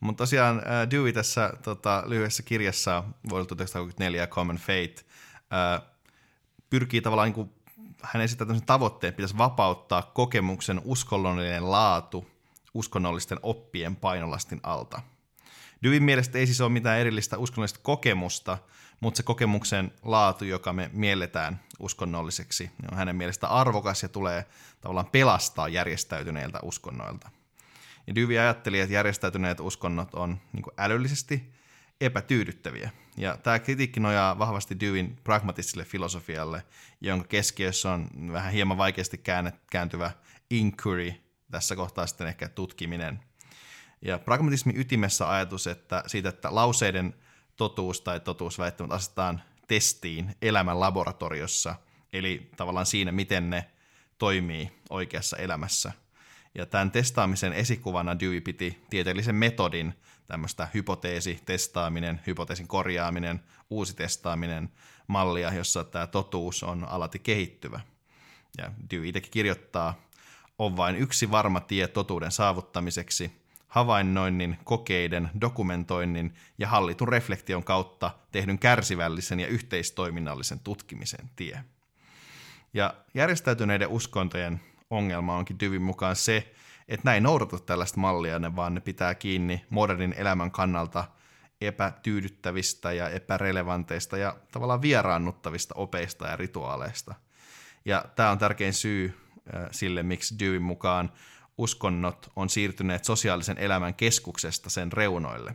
[0.00, 4.94] Mutta tosiaan äh, Dewey tässä tota, lyhyessä kirjassa vuodelta 1934 Common Fate
[5.52, 5.82] äh,
[6.70, 7.50] pyrkii tavallaan niin kuin,
[8.02, 12.26] hän esittää tämmöisen tavoitteen, pitäisi vapauttaa kokemuksen uskonnollinen laatu
[12.74, 15.02] uskonnollisten oppien painolastin alta.
[15.82, 18.58] Dewin mielestä ei siis ole mitään erillistä uskonnollista kokemusta,
[19.00, 24.46] mutta se kokemuksen laatu, joka me mielletään uskonnolliseksi, on hänen mielestä arvokas ja tulee
[24.80, 27.30] tavallaan pelastaa järjestäytyneiltä uskonnoilta.
[28.06, 31.52] Ja Dyvi ajatteli, että järjestäytyneet uskonnot on niin älyllisesti
[32.00, 32.90] epätyydyttäviä.
[33.16, 36.62] Ja tämä kritiikki nojaa vahvasti Dewin pragmatistiselle filosofialle,
[37.00, 39.20] jonka keskiössä on vähän hieman vaikeasti
[39.70, 40.10] kääntyvä
[40.50, 41.12] inquiry,
[41.50, 43.20] tässä kohtaa sitten ehkä tutkiminen.
[44.02, 47.14] Ja pragmatismin ytimessä ajatus että siitä, että lauseiden
[47.60, 51.74] totuus tai totuusväittämät asetetaan testiin elämän laboratoriossa,
[52.12, 53.70] eli tavallaan siinä, miten ne
[54.18, 55.92] toimii oikeassa elämässä.
[56.54, 59.94] Ja tämän testaamisen esikuvana Dewey piti tieteellisen metodin,
[60.26, 64.72] tämmöistä hypoteesi, testaaminen, hypoteesin korjaaminen, uusi testaaminen,
[65.06, 67.80] mallia, jossa tämä totuus on alati kehittyvä.
[68.58, 70.00] Ja Dewey itsekin kirjoittaa,
[70.58, 73.39] on vain yksi varma tie totuuden saavuttamiseksi,
[73.70, 81.64] havainnoinnin, kokeiden, dokumentoinnin ja hallitun reflektion kautta tehdyn kärsivällisen ja yhteistoiminnallisen tutkimisen tie.
[82.74, 86.52] Ja järjestäytyneiden uskontojen ongelma onkin Dyvin mukaan se,
[86.88, 91.04] että näin noudata tällaista mallia, vaan ne pitää kiinni modernin elämän kannalta
[91.60, 97.14] epätyydyttävistä ja epärelevanteista ja tavallaan vieraannuttavista opeista ja rituaaleista.
[97.84, 99.14] Ja tämä on tärkein syy
[99.54, 101.12] äh, sille, miksi Dewin mukaan
[101.58, 105.54] uskonnot on siirtyneet sosiaalisen elämän keskuksesta sen reunoille.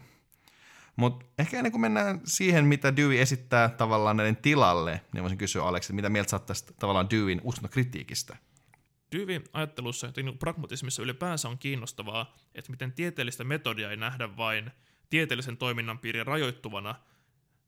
[0.95, 5.63] Mutta ehkä ennen kuin mennään siihen, mitä Dewey esittää tavallaan näiden tilalle, niin voisin kysyä
[5.63, 8.37] Aleksi, mitä mieltä sä tästä tavallaan Deweyn uskonnonkritiikistä?
[9.11, 14.71] Dewey ajattelussa ja pragmatismissa ylipäänsä on kiinnostavaa, että miten tieteellistä metodia ei nähdä vain
[15.09, 16.95] tieteellisen toiminnan piirin rajoittuvana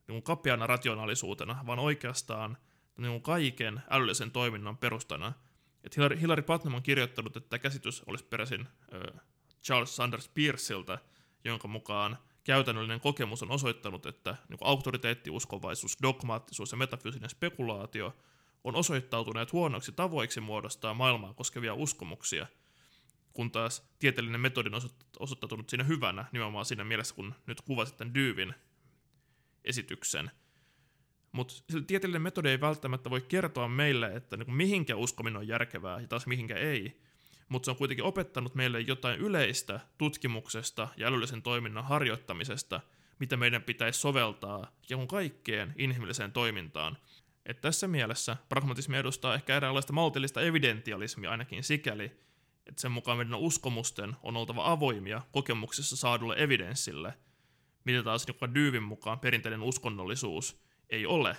[0.08, 2.58] niin kapeana rationaalisuutena, vaan oikeastaan
[2.98, 5.34] niin kaiken älyllisen toiminnan perustana–
[5.88, 8.67] et Hillary, Hillary Putnam on kirjoittanut, että tämä käsitys olisi peräisin
[9.63, 10.97] Charles Sanders Peirsiltä,
[11.43, 18.15] jonka mukaan käytännöllinen kokemus on osoittanut, että niin auktoriteettiuskovaisuus, dogmaattisuus ja metafyysinen spekulaatio
[18.63, 22.47] on osoittautuneet huonoiksi tavoiksi muodostaa maailmaa koskevia uskomuksia,
[23.34, 24.82] kun taas tieteellinen metodi on
[25.19, 28.54] osoittautunut siinä hyvänä, nimenomaan siinä mielessä, kun nyt kuvasit tämän Dyvin
[29.63, 30.32] esityksen–
[31.32, 31.54] mutta
[31.88, 36.28] tieteellinen metodi ei välttämättä voi kertoa meille, että niin mihinkä uskominen on järkevää ja taas
[36.28, 37.02] mihinkä ei,
[37.50, 42.82] mutta se on kuitenkin opettanut meille jotain yleistä tutkimuksesta ja älyllisen toiminnan harjoittamisesta,
[43.20, 46.98] mitä meidän pitäisi soveltaa ja kaikkeen inhimilliseen toimintaan.
[47.46, 52.12] Et tässä mielessä pragmatismi edustaa ehkä eräänlaista maltillista evidentialismia ainakin sikäli,
[52.66, 57.13] että sen mukaan meidän uskomusten on oltava avoimia kokemuksessa saadulle evidenssille,
[57.84, 61.38] mitä taas joka Dyyvin mukaan perinteinen uskonnollisuus ei ole.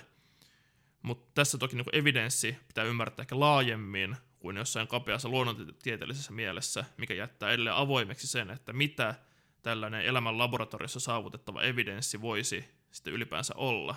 [1.01, 7.13] Mutta tässä toki niin evidenssi pitää ymmärtää ehkä laajemmin kuin jossain kapeassa luonnontieteellisessä mielessä, mikä
[7.13, 9.15] jättää edelleen avoimeksi sen, että mitä
[9.61, 13.95] tällainen elämän laboratoriossa saavutettava evidenssi voisi sitten ylipäänsä olla.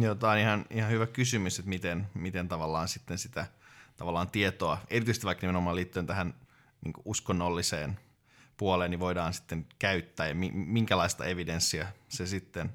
[0.00, 3.46] Joo, tämä on ihan, ihan hyvä kysymys, että miten, miten tavallaan sitten sitä
[3.96, 6.34] tavallaan tietoa, erityisesti vaikka nimenomaan liittyen tähän
[6.84, 8.00] niin uskonnolliseen
[8.56, 12.70] puoleen, niin voidaan sitten käyttää ja minkälaista evidenssiä se sitten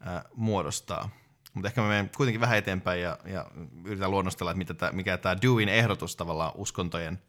[0.00, 1.10] ää, muodostaa.
[1.56, 3.46] Mutta ehkä mä menen kuitenkin vähän eteenpäin ja, ja
[3.84, 7.22] yritän luonnostella, että mitä tää, mikä tämä Dewin ehdotus tavallaan uskontojen,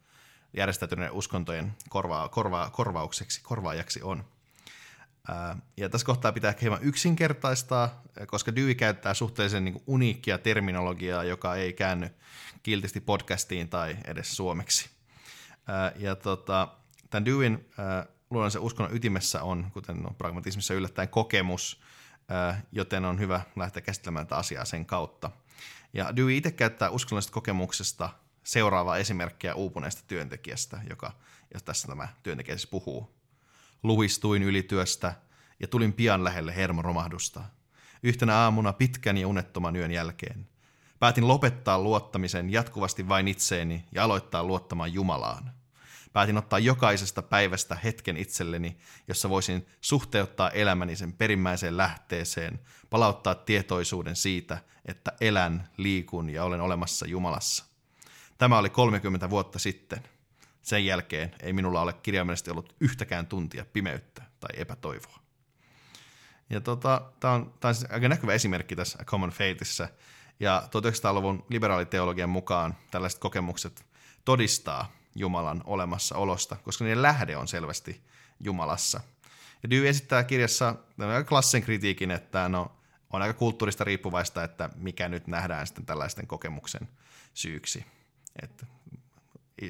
[0.57, 4.23] järjestäytyneiden uskontojen korva, korva, korvaukseksi, korvaajaksi on.
[5.77, 11.55] Ja tässä kohtaa pitää ehkä hieman yksinkertaistaa, koska Dewey käyttää suhteellisen niin uniikkia terminologiaa, joka
[11.55, 12.09] ei käänny
[12.63, 14.89] kiltisti podcastiin tai edes suomeksi.
[15.95, 16.67] Ja tota,
[17.09, 17.65] tämän Deweyn
[18.29, 21.79] luonnollisen uskonnon ytimessä on, kuten no, pragmatismissa yllättäen, kokemus–
[22.71, 25.31] joten on hyvä lähteä käsittelemään tätä asiaa sen kautta.
[25.93, 28.09] Ja Dewey itse käyttää uskonnollisesta kokemuksesta
[28.43, 31.11] seuraavaa esimerkkiä uupuneesta työntekijästä, joka,
[31.53, 33.15] ja tässä tämä työntekijä siis puhuu.
[33.83, 35.13] Luhistuin ylityöstä
[35.59, 37.43] ja tulin pian lähelle hermoromahdusta.
[38.03, 40.47] Yhtenä aamuna pitkän ja unettoman yön jälkeen.
[40.99, 45.53] Päätin lopettaa luottamisen jatkuvasti vain itseeni ja aloittaa luottamaan Jumalaan.
[46.17, 48.77] Päätin ottaa jokaisesta päivästä hetken itselleni,
[49.07, 56.61] jossa voisin suhteuttaa elämäni sen perimmäiseen lähteeseen, palauttaa tietoisuuden siitä, että elän, liikun ja olen
[56.61, 57.65] olemassa Jumalassa.
[58.37, 60.03] Tämä oli 30 vuotta sitten.
[60.61, 65.19] Sen jälkeen ei minulla ole kirjaimellisesti ollut yhtäkään tuntia pimeyttä tai epätoivoa.
[66.49, 69.87] Ja tota, tämä on, tää on siis aika näkyvä esimerkki tässä Common Faithissa.
[70.39, 73.85] Ja 1900-luvun liberaaliteologian mukaan tällaiset kokemukset
[74.25, 78.01] todistaa Jumalan olemassaolosta, koska niiden lähde on selvästi
[78.39, 79.01] Jumalassa.
[79.63, 80.75] Ja Dewey esittää kirjassa
[81.27, 82.71] klassisen kritiikin, että no,
[83.13, 86.89] on aika kulttuurista riippuvaista, että mikä nyt nähdään sitten tällaisten kokemuksen
[87.33, 87.85] syyksi.
[88.41, 88.65] Että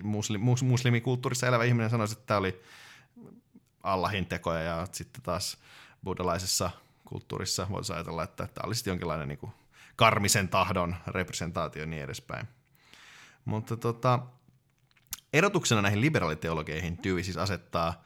[0.03, 2.63] muslim, mus, muslimikulttuurissa elävä ihminen sanoisi, että tämä oli
[3.83, 5.57] Allahin tekoja ja sitten taas
[6.03, 6.71] buddhalaisessa
[7.05, 9.51] kulttuurissa voisi ajatella, että tämä olisi jonkinlainen niin
[9.95, 12.47] karmisen tahdon representaatio ja niin edespäin.
[13.45, 14.19] Mutta tota,
[15.33, 18.03] Erotuksena näihin liberaaliteologeihin Dewey siis asettaa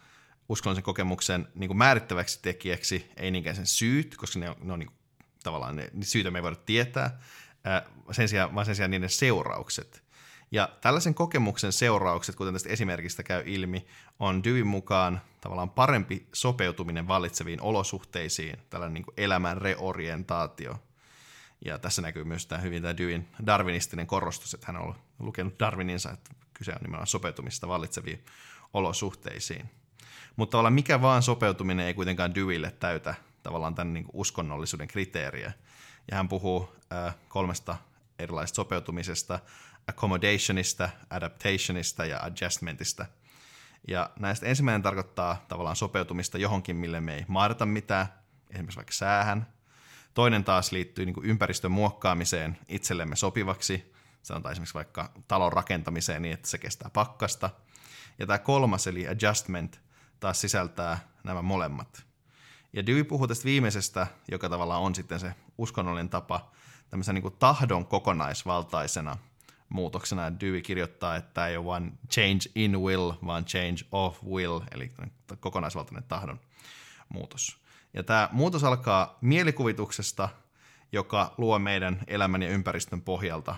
[0.49, 4.79] uskonnollisen kokemuksen niin kuin määrittäväksi tekijäksi, ei niinkään sen syyt, koska ne on, ne on
[4.79, 4.97] niin kuin,
[5.43, 7.19] tavallaan ne, ne syytä me ei voida tietää,
[7.63, 10.03] ää, sen sijaan, vaan sen sijaan niiden seuraukset.
[10.51, 13.87] Ja tällaisen kokemuksen seuraukset, kuten tästä esimerkistä käy ilmi,
[14.19, 20.83] on Dewey mukaan tavallaan parempi sopeutuminen vallitseviin olosuhteisiin, tällainen niin kuin elämän reorientaatio.
[21.65, 26.11] Ja tässä näkyy myös tämä hyvin tämä Deweyn darwinistinen korostus, että hän on lukenut Darwininsa,
[26.11, 26.31] että
[26.61, 28.25] kyse on nimenomaan sopeutumista vallitseviin
[28.73, 29.69] olosuhteisiin.
[30.35, 35.51] Mutta tavallaan mikä vaan sopeutuminen ei kuitenkaan Deweylle täytä tavallaan tämän niin uskonnollisuuden kriteeriä.
[36.11, 37.77] Ja hän puhuu äh, kolmesta
[38.19, 39.39] erilaisesta sopeutumisesta,
[39.87, 43.05] accommodationista, adaptationista ja adjustmentista.
[43.87, 48.07] Ja näistä ensimmäinen tarkoittaa tavallaan sopeutumista johonkin, mille me ei mahdota mitään,
[48.49, 49.47] esimerkiksi vaikka säähän.
[50.13, 53.90] Toinen taas liittyy niin ympäristön muokkaamiseen itsellemme sopivaksi,
[54.23, 57.49] sanotaan esimerkiksi vaikka talon rakentamiseen niin, että se kestää pakkasta.
[58.19, 59.81] Ja tämä kolmas, eli adjustment,
[60.19, 62.05] taas sisältää nämä molemmat.
[62.73, 66.51] Ja Dewey puhuu tästä viimeisestä, joka tavallaan on sitten se uskonnollinen tapa,
[66.89, 69.17] tämmöisen niin tahdon kokonaisvaltaisena
[69.69, 70.39] muutoksena.
[70.39, 74.91] Dewey kirjoittaa, että tämä ei ole vain change in will, vaan change of will, eli
[75.39, 76.39] kokonaisvaltainen tahdon
[77.09, 77.57] muutos.
[77.93, 80.29] Ja tämä muutos alkaa mielikuvituksesta,
[80.91, 83.55] joka luo meidän elämän ja ympäristön pohjalta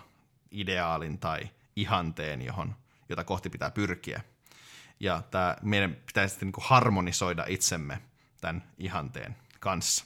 [0.54, 2.76] ideaalin tai ihanteen, johon,
[3.10, 4.22] jota kohti pitää pyrkiä.
[5.00, 8.02] Ja tämä, meidän pitää sitten niin harmonisoida itsemme
[8.42, 10.06] tämän ihanteen kanssa.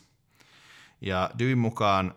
[1.01, 2.15] Ja Dewin mukaan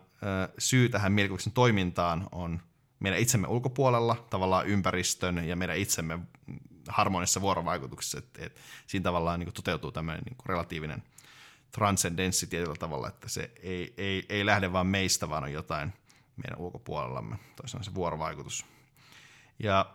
[0.57, 2.61] syy tähän mielikuvituksen toimintaan on
[2.99, 6.19] meidän itsemme ulkopuolella, tavallaan ympäristön ja meidän itsemme
[6.87, 11.03] harmonissa vuorovaikutuksessa, että, että siinä tavallaan niin toteutuu tämmöinen niin relatiivinen
[11.71, 15.93] transcendenssi tietyllä tavalla, että se ei, ei, ei lähde vaan meistä, vaan on jotain
[16.43, 18.65] meidän ulkopuolellamme, toisaalta se vuorovaikutus.
[19.59, 19.85] Ja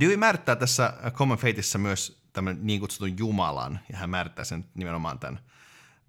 [0.00, 5.18] Dewey määrittää tässä Common Faithissa myös tämän niin kutsutun Jumalan, ja hän määrittää sen nimenomaan
[5.18, 5.40] tämän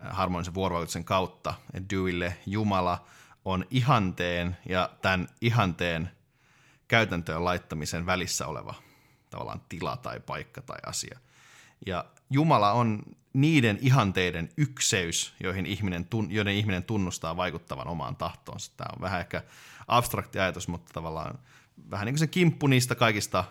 [0.05, 1.53] äh, harmonisen vuorovaikutuksen kautta.
[1.73, 3.05] että Deweylle Jumala
[3.45, 6.11] on ihanteen ja tämän ihanteen
[6.87, 8.73] käytäntöön laittamisen välissä oleva
[9.29, 11.19] tavallaan tila tai paikka tai asia.
[11.85, 18.71] Ja Jumala on niiden ihanteiden ykseys, joihin ihminen, joiden ihminen tunnustaa vaikuttavan omaan tahtoonsa.
[18.77, 19.43] Tämä on vähän ehkä
[19.87, 21.39] abstrakti ajatus, mutta tavallaan
[21.91, 23.43] vähän niin kuin se kimppu niistä kaikista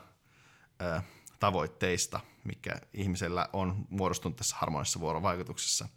[0.82, 1.00] ö,
[1.40, 5.88] tavoitteista, mikä ihmisellä on muodostunut tässä harmonisessa vuorovaikutuksessa.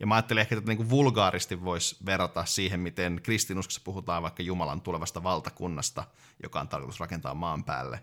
[0.00, 4.42] Ja mä ajattelin ehkä, että niin kuin vulgaaristi voisi verrata siihen, miten kristinuskossa puhutaan vaikka
[4.42, 6.04] Jumalan tulevasta valtakunnasta,
[6.42, 8.02] joka on tarkoitus rakentaa maan päälle.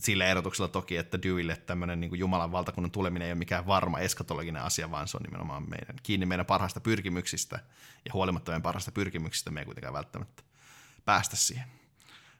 [0.00, 4.62] Sillä erotuksella toki, että Dewille tämmöinen niin Jumalan valtakunnan tuleminen ei ole mikään varma eskatologinen
[4.62, 7.60] asia, vaan se on nimenomaan meidän, kiinni meidän parhaista pyrkimyksistä.
[8.04, 10.42] Ja huolimatta meidän parhaista pyrkimyksistä me ei kuitenkaan välttämättä
[11.04, 11.66] päästä siihen.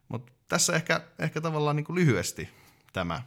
[0.09, 2.49] Mutta tässä ehkä, ehkä tavallaan niin lyhyesti
[2.93, 3.23] tämä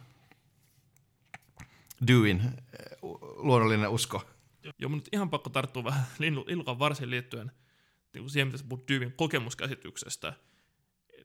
[2.06, 2.98] Dewin eh,
[3.36, 4.30] luonnollinen usko.
[4.78, 6.06] Joo, nyt ihan pakko tarttua vähän
[6.48, 7.52] Ilkan varsin liittyen
[8.14, 10.34] niin siihen, mitä sä puhut Dewin kokemuskäsityksestä.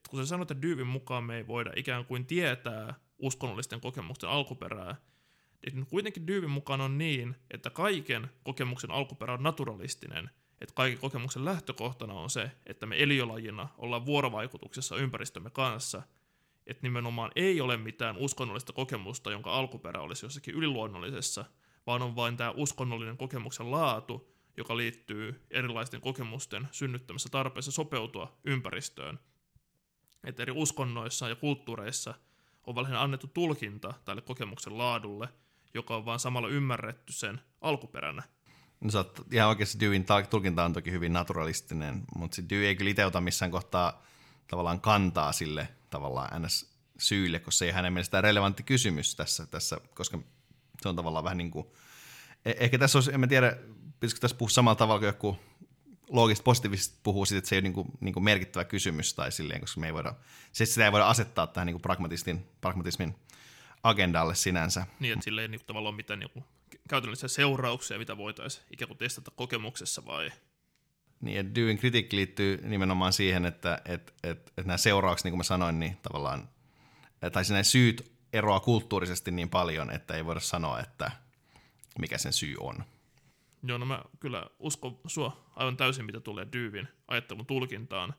[0.10, 4.96] Kun sä sanoit, että Dewin mukaan me ei voida ikään kuin tietää uskonnollisten kokemusten alkuperää,
[5.74, 10.30] niin kuitenkin Dewin mukaan on niin, että kaiken kokemuksen alkuperä on naturalistinen–
[10.62, 16.02] että kaiken kokemuksen lähtökohtana on se, että me eliölajina ollaan vuorovaikutuksessa ympäristömme kanssa,
[16.68, 21.46] että nimenomaan ei ole mitään uskonnollista kokemusta, jonka alkuperä olisi jossakin yliluonnollisessa,
[21.88, 29.20] vaan on vain tämä uskonnollinen kokemuksen laatu, joka liittyy erilaisten kokemusten synnyttämässä tarpeessa sopeutua ympäristöön.
[30.26, 32.14] Että eri uskonnoissa ja kulttuureissa
[32.68, 35.30] on vähän annettu tulkinta tälle kokemuksen laadulle,
[35.74, 38.24] joka on vaan samalla ymmärretty sen alkuperänä.
[38.82, 42.92] No sä oot ihan oikeasti Dewin tulkinta on toki hyvin naturalistinen, mutta Dewey ei kyllä
[42.92, 44.04] itse ota missään kohtaa
[44.48, 46.76] tavallaan kantaa sille tavallaan ns.
[47.00, 50.20] syylle, koska se ei hänen mielestään relevantti kysymys tässä, tässä koska
[50.82, 51.68] se on tavallaan vähän niin kuin,
[52.46, 53.58] e- ehkä tässä olisi, en mä tiedä,
[54.00, 55.40] pitäisikö tässä puhua samalla tavalla kuin joku
[56.10, 59.32] loogisesti positiivisesti puhuu siitä, että se ei ole niin kuin, niin kuin merkittävä kysymys tai
[59.32, 60.14] silleen, koska me ei voida,
[60.52, 63.16] se, sitä ei voida asettaa tähän niin kuin pragmatismin, pragmatismin
[63.84, 64.88] agendalle sinänsä.
[65.00, 66.46] Niin, että sillä ei niin kuin, tavallaan ole mitään niin kuin
[66.90, 70.32] käytännöllisiä seurauksia, mitä voitaisiin ikään kuin testata kokemuksessa vai?
[71.22, 75.40] Niin, että Dewin kritiikki liittyy nimenomaan siihen, että, että, että, että nämä seuraukset, niin kuin
[75.40, 76.50] mä sanoin, niin tavallaan,
[77.32, 81.12] tai sinne syyt eroaa kulttuurisesti niin paljon, että ei voida sanoa, että
[82.00, 82.86] mikä sen syy on.
[83.68, 88.14] Joo, no mä kyllä uskon sua aivan täysin, mitä tulee Dewin ajattelun tulkintaan.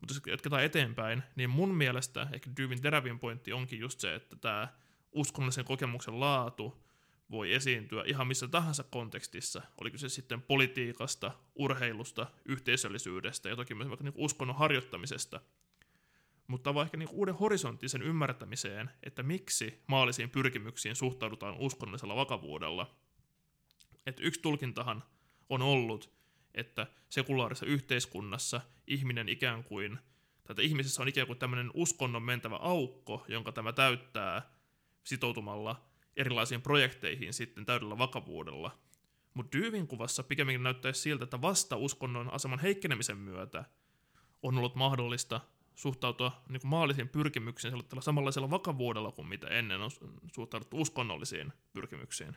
[0.00, 4.36] Mutta jos jatketaan eteenpäin, niin mun mielestä ehkä Dewin terävin pointti onkin just se, että
[4.36, 4.68] tämä
[5.12, 6.84] uskonnollisen kokemuksen laatu
[7.30, 13.88] voi esiintyä ihan missä tahansa kontekstissa, oliko se sitten politiikasta, urheilusta, yhteisöllisyydestä ja toki myös
[13.88, 15.40] vaikka niin uskonnon harjoittamisesta.
[16.46, 23.03] Mutta ehkä niin uuden horisontin sen ymmärtämiseen, että miksi maallisiin pyrkimyksiin suhtaudutaan uskonnollisella vakavuudella.
[24.06, 25.04] Että yksi tulkintahan
[25.48, 26.10] on ollut,
[26.54, 29.98] että sekulaarisessa yhteiskunnassa ihminen ikään kuin,
[30.44, 34.50] tai ihmisessä on ikään kuin tämmöinen uskonnon mentävä aukko, jonka tämä täyttää
[35.04, 38.78] sitoutumalla erilaisiin projekteihin sitten täydellä vakavuudella.
[39.34, 43.64] Mutta Dyyvin kuvassa pikemminkin näyttäisi siltä, että vasta uskonnon aseman heikkenemisen myötä
[44.42, 45.40] on ollut mahdollista
[45.74, 49.90] suhtautua niin kuin maallisiin pyrkimyksiin samanlaisella vakavuudella kuin mitä ennen on
[50.34, 52.36] suhtauduttu uskonnollisiin pyrkimyksiin.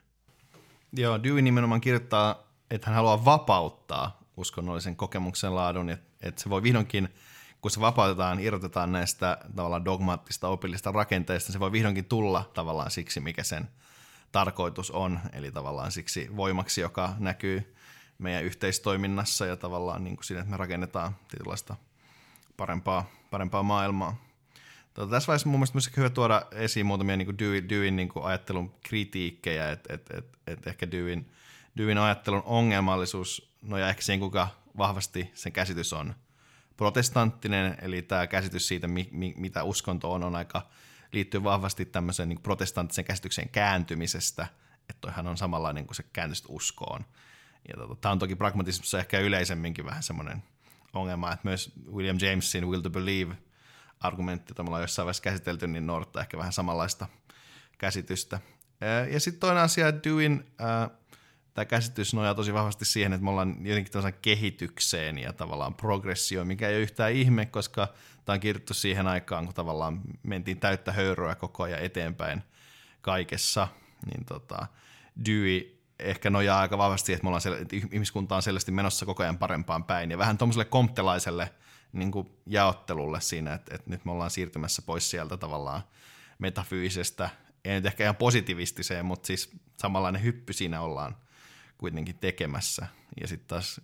[0.93, 6.63] Joo, Dewey nimenomaan kirjoittaa, että hän haluaa vapauttaa uskonnollisen kokemuksen laadun, että, että se voi
[6.63, 7.09] vihdoinkin–
[7.61, 13.19] kun se vapautetaan, irrotetaan näistä tavallaan dogmaattista opillista rakenteista, se voi vihdoinkin tulla tavallaan siksi,
[13.19, 13.69] mikä sen
[14.31, 17.75] tarkoitus on, eli tavallaan siksi voimaksi, joka näkyy
[18.17, 21.75] meidän yhteistoiminnassa ja tavallaan niin kuin siinä, että me rakennetaan tietynlaista
[22.57, 24.26] parempaa, parempaa maailmaa.
[24.97, 28.25] Tota, tässä vaiheessa mun mielestä hyvä tuoda esiin muutamia niin kuin Dewey, Deweyn niin kuin
[28.25, 31.25] ajattelun kritiikkejä, että et, et, et ehkä Deweyn,
[31.77, 36.13] Deweyn ajattelun ongelmallisuus nojaa ehkä siihen, kuinka vahvasti sen käsitys on–
[36.77, 40.67] protestanttinen, eli tämä käsitys siitä, mi, mi, mitä uskonto on, on aika,
[41.11, 44.47] liittyy vahvasti tämmöiseen niin protestanttisen käsityksen kääntymisestä,
[44.89, 47.05] että toihan on samanlainen kuin se kääntys uskoon.
[47.67, 50.43] Ja tota, tämä on toki pragmatismissa ehkä yleisemminkin vähän semmoinen
[50.93, 53.35] ongelma, että myös William Jamesin will to believe
[53.99, 57.07] argumentti, jota me ollaan jossain vaiheessa käsitelty, niin noudattaa ehkä vähän samanlaista
[57.77, 58.39] käsitystä.
[59.11, 60.89] Ja sitten toinen asia, äh,
[61.53, 66.69] tämä käsitys nojaa tosi vahvasti siihen, että me ollaan jotenkin kehitykseen ja tavallaan progressioon, mikä
[66.69, 67.87] ei ole yhtään ihme, koska
[68.25, 72.43] tämä on kirjoittu siihen aikaan, kun tavallaan mentiin täyttä höyryä koko ajan eteenpäin
[73.01, 73.67] kaikessa,
[74.05, 74.67] niin tota,
[75.25, 79.23] Dewey ehkä nojaa aika vahvasti, että, me ollaan sel- että ihmiskunta on selvästi menossa koko
[79.23, 81.53] ajan parempaan päin, ja vähän tuommoiselle komptelaiselle
[81.97, 85.81] niin kuin jaottelulle siinä, että, että nyt me ollaan siirtymässä pois sieltä tavallaan
[86.39, 87.29] metafyysisestä,
[87.65, 91.17] ei nyt ehkä ihan positiivistiseen, mutta siis samanlainen hyppy siinä ollaan
[91.77, 92.87] kuitenkin tekemässä.
[93.21, 93.81] Ja sitten taas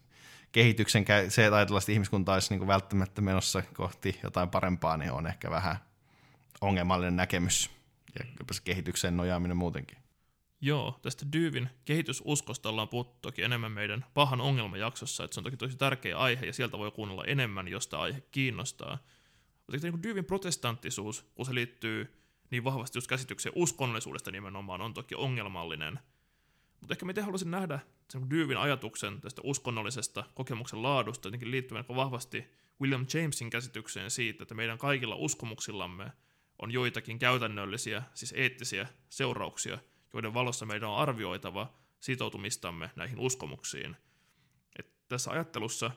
[0.52, 5.28] kehityksen, se, että ajatellaan, että ihmiskunta olisi niin välttämättä menossa kohti jotain parempaa, niin on
[5.28, 5.76] ehkä vähän
[6.62, 7.70] ongelmallinen näkemys.
[8.20, 10.03] ja jopa se kehitykseen nojaaminen muutenkin.
[10.66, 15.58] Joo, tästä Dyvin kehitysuskosta ollaan puhuttu toki enemmän meidän pahan ongelmajaksossa, että se on toki
[15.58, 18.98] tosi tärkeä aihe ja sieltä voi kuunnella enemmän, jos tämä aihe kiinnostaa.
[19.68, 22.14] Mutta niin Dyvin protestanttisuus, kun se liittyy
[22.50, 26.00] niin vahvasti just käsitykseen uskonnollisuudesta nimenomaan, on toki ongelmallinen.
[26.82, 32.46] Mutta ehkä miten haluaisin nähdä sen Dyvin ajatuksen tästä uskonnollisesta kokemuksen laadusta jotenkin liittyvän vahvasti
[32.82, 36.12] William Jamesin käsitykseen siitä, että meidän kaikilla uskomuksillamme
[36.60, 39.80] on joitakin käytännöllisiä, siis eettisiä seurauksia,
[40.14, 43.96] joiden valossa meidän on arvioitava sitoutumistamme näihin uskomuksiin.
[44.80, 45.92] Et tässä ajattelussa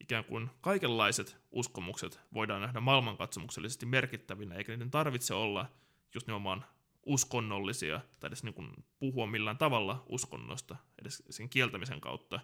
[0.00, 5.66] ikään kuin kaikenlaiset uskomukset voidaan nähdä maailmankatsomuksellisesti merkittävinä, eikä niiden tarvitse olla
[6.14, 6.64] just nimenomaan
[7.06, 12.40] uskonnollisia, tai edes niin kuin puhua millään tavalla uskonnosta, edes sen kieltämisen kautta.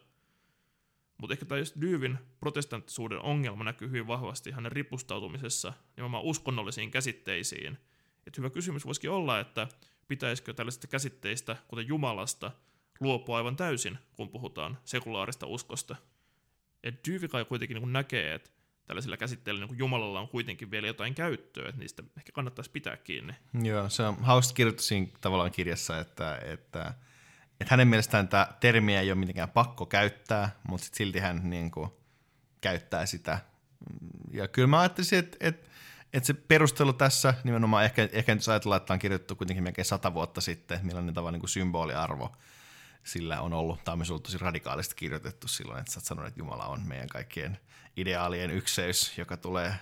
[1.18, 7.78] Mutta ehkä tämä Dyvin protestanttisuuden ongelma näkyy hyvin vahvasti hänen ripustautumisessa nimenomaan uskonnollisiin käsitteisiin.
[8.30, 9.68] Et hyvä kysymys voisikin olla, että
[10.08, 12.50] pitäisikö tällaisista käsitteistä, kuten Jumalasta,
[13.00, 15.96] luopua aivan täysin, kun puhutaan sekulaarista uskosta.
[16.82, 18.50] Et Dyvi kai kuitenkin niin näkee, että
[18.86, 23.32] tällaisilla käsitteillä niin Jumalalla on kuitenkin vielä jotain käyttöä, että niistä ehkä kannattaisi pitää kiinni.
[23.62, 26.94] Joo, se on hauska kirjoittaa siinä tavallaan kirjassa, että, että,
[27.60, 31.70] että hänen mielestään tämä termiä ei ole mitenkään pakko käyttää, mutta sit silti hän niin
[31.70, 31.90] kuin,
[32.60, 33.38] käyttää sitä.
[34.32, 35.70] Ja kyllä mä ajattelisin, että, että,
[36.12, 40.14] että se perustelu tässä nimenomaan, ehkä, ehkä nyt ajatellaan, että on kirjoitettu kuitenkin melkein sata
[40.14, 42.32] vuotta sitten, millainen tavalla niin kuin symboliarvo
[43.04, 46.28] sillä on ollut, tämä on myös ollut tosi radikaalisti kirjoitettu silloin, että sä oot sanonut,
[46.28, 47.58] että Jumala on meidän kaikkien
[47.96, 49.74] ideaalien ykseys, joka tulee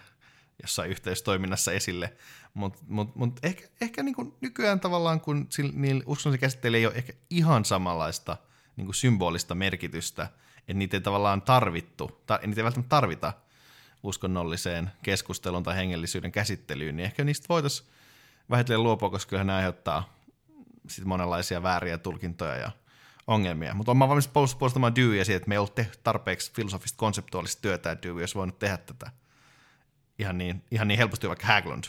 [0.62, 2.16] jossain yhteistoiminnassa esille.
[2.54, 7.12] Mutta mut, mut ehkä, ehkä niinku nykyään tavallaan, kun niillä uskonnollisia käsitteillä ei ole ehkä
[7.30, 8.36] ihan samanlaista
[8.76, 13.32] niinku symbolista merkitystä, että niitä ei tavallaan tarvittu, tai niitä ei välttämättä tarvita
[14.02, 17.88] uskonnolliseen keskusteluun tai hengellisyyden käsittelyyn, niin ehkä niistä voitaisiin
[18.50, 20.18] vähitellen luopua, koska kyllähän ne aiheuttaa
[20.88, 22.70] sit monenlaisia vääriä tulkintoja ja
[23.26, 23.74] ongelmia.
[23.74, 27.90] Mutta olen valmis puolustamaan Deweyä siitä, että me ei ollut tehty tarpeeksi filosofista konseptuaalista työtä,
[27.90, 29.10] että Dewey olisi voinut tehdä tätä
[30.18, 31.84] ihan niin, ihan niin helposti vaikka Haglund.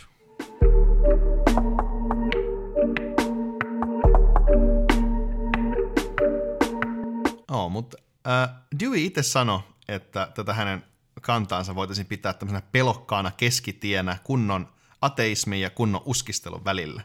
[7.52, 7.98] Oh, mutta
[8.28, 8.50] äh,
[8.80, 10.84] Dewey itse sanoi, että tätä hänen
[11.22, 17.02] kantaansa voitaisiin pitää tämmöisenä pelokkaana keskitienä kunnon ateismin ja kunnon uskistelun välillä.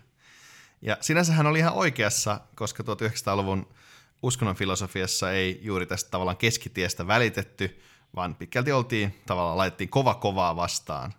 [0.83, 3.75] Ja sinänsä hän oli ihan oikeassa, koska 1900-luvun
[4.23, 7.83] uskonnon filosofiassa ei juuri tästä tavallaan keskitiestä välitetty,
[8.17, 11.15] vaan pitkälti oltiin tavallaan laitettiin kova kovaa vastaan.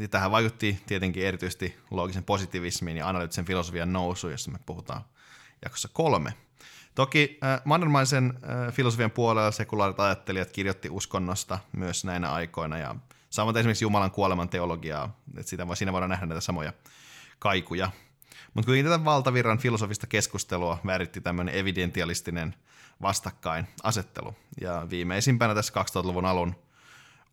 [0.00, 5.04] Ja tähän vaikutti tietenkin erityisesti loogisen positivismin ja analyyttisen filosofian nousu, jossa me puhutaan
[5.64, 6.34] jaksossa kolme.
[7.00, 12.94] Toki äh, mannermaisen äh, filosofian puolella sekulaarit ajattelijat kirjoitti uskonnosta myös näinä aikoina, ja
[13.30, 16.72] samoin esimerkiksi Jumalan kuoleman teologiaa, että sitä, siinä voidaan nähdä näitä samoja
[17.38, 17.90] kaikuja.
[18.54, 22.54] Mutta kuitenkin tätä valtavirran filosofista keskustelua väritti tämmöinen evidentialistinen
[23.02, 24.34] vastakkainasettelu.
[24.60, 26.54] Ja viimeisimpänä tässä 2000-luvun alun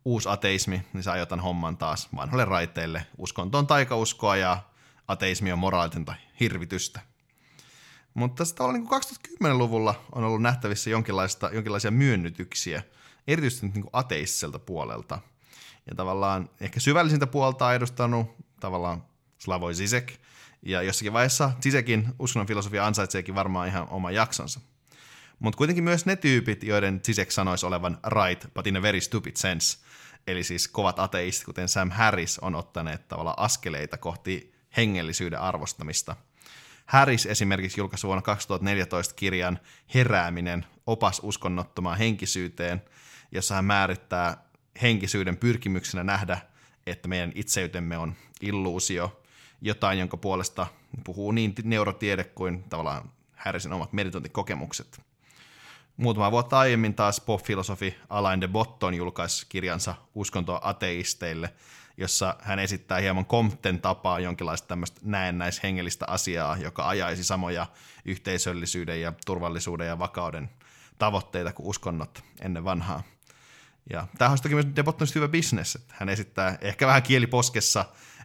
[0.04, 3.06] uusi ateismi, niin se ajoitan homman taas vanhoille raiteille.
[3.18, 4.62] Uskonto on taikauskoa ja
[5.08, 7.00] ateismi on moraalitonta hirvitystä.
[8.18, 12.82] Mutta tässä niin 2010-luvulla on ollut nähtävissä jonkinlaista, jonkinlaisia myönnytyksiä,
[13.26, 15.18] erityisesti niin kuin ateistiselta puolelta.
[15.86, 19.04] Ja tavallaan ehkä syvällisintä puolta on edustanut tavallaan
[19.38, 20.12] Slavoj Zizek,
[20.62, 24.60] ja jossakin vaiheessa Zizekin uskonnon filosofia ansaitseekin varmaan ihan oma jaksonsa.
[25.38, 29.36] Mutta kuitenkin myös ne tyypit, joiden Zizek sanoisi olevan right, but in a very stupid
[29.36, 29.78] sense,
[30.26, 36.16] eli siis kovat ateistit, kuten Sam Harris, on ottaneet tavallaan askeleita kohti hengellisyyden arvostamista.
[36.88, 39.58] Harris esimerkiksi julkaisi vuonna 2014 kirjan
[39.94, 42.82] Herääminen, opas uskonnottomaan henkisyyteen,
[43.32, 44.44] jossa hän määrittää
[44.82, 46.38] henkisyyden pyrkimyksenä nähdä,
[46.86, 49.22] että meidän itseytemme on illuusio,
[49.60, 50.66] jotain, jonka puolesta
[51.04, 55.00] puhuu niin neurotiede kuin tavallaan Harrisin omat meditointikokemukset.
[55.96, 61.54] Muutama vuotta aiemmin taas pop-filosofi Alain de Botton julkaisi kirjansa Uskontoa ateisteille,
[61.98, 67.66] jossa hän esittää hieman Compten tapaa jonkinlaista tämmöistä näennäishengellistä asiaa, joka ajaisi samoja
[68.04, 70.50] yhteisöllisyyden ja turvallisuuden ja vakauden
[70.98, 73.02] tavoitteita kuin uskonnot ennen vanhaa.
[73.90, 77.84] Ja tämä on toki myös De Bottonista hyvä bisnes, hän esittää ehkä vähän kieliposkessa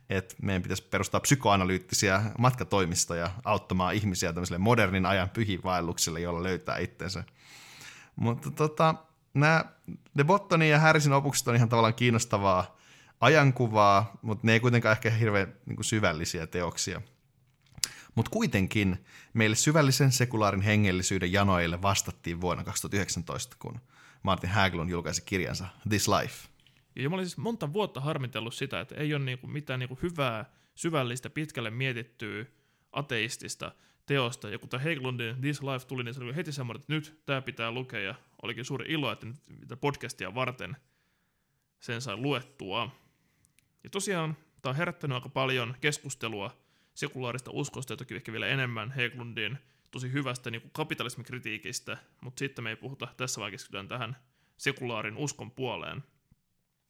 [0.10, 7.24] että meidän pitäisi perustaa psykoanalyyttisiä matkatoimistoja auttamaan ihmisiä tämmöiselle modernin ajan pyhivaellukselle, jolla löytää itsensä.
[8.16, 8.96] Mutta tota,
[9.34, 9.66] nämä
[10.24, 12.78] Bottonin ja Harrisin opukset on ihan tavallaan kiinnostavaa
[13.24, 17.02] ajankuvaa, mutta ne ei kuitenkaan ehkä hirveän niin kuin syvällisiä teoksia.
[18.16, 23.80] Mutta kuitenkin meille syvällisen sekulaarin hengellisyyden janoille vastattiin vuonna 2019, kun
[24.24, 26.50] Martin Haglund julkaisi kirjansa This Life.
[26.96, 30.46] Ja mä olin siis monta vuotta harmitellut sitä, että ei ole niinku mitään niinku hyvää,
[30.76, 32.46] syvällistä, pitkälle mietittyä
[32.92, 33.72] ateistista
[34.06, 34.50] teosta.
[34.50, 37.42] Ja kun tämä Heiklundin This Life tuli, niin se oli heti semmoinen, että nyt tämä
[37.42, 38.00] pitää lukea.
[38.00, 39.38] Ja olikin suuri ilo, että nyt
[39.82, 40.78] podcastia varten
[41.80, 43.03] sen sai luettua.
[43.84, 46.58] Ja tosiaan tämä on herättänyt aika paljon keskustelua
[46.94, 49.58] sekulaarista uskosta ja toki ehkä vielä enemmän Heiklundin
[49.92, 54.16] tosi hyvästä niin kuin kapitalismikritiikistä, mutta sitten me ei puhuta, tässä vaan tähän
[54.58, 56.04] sekulaarin uskon puoleen.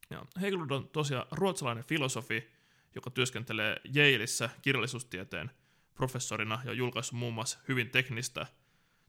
[0.10, 2.52] Ja Heiklund on tosiaan ruotsalainen filosofi,
[2.96, 5.52] joka työskentelee Yaleissa kirjallisuustieteen
[5.94, 8.48] professorina ja julkaissut muun muassa hyvin teknistä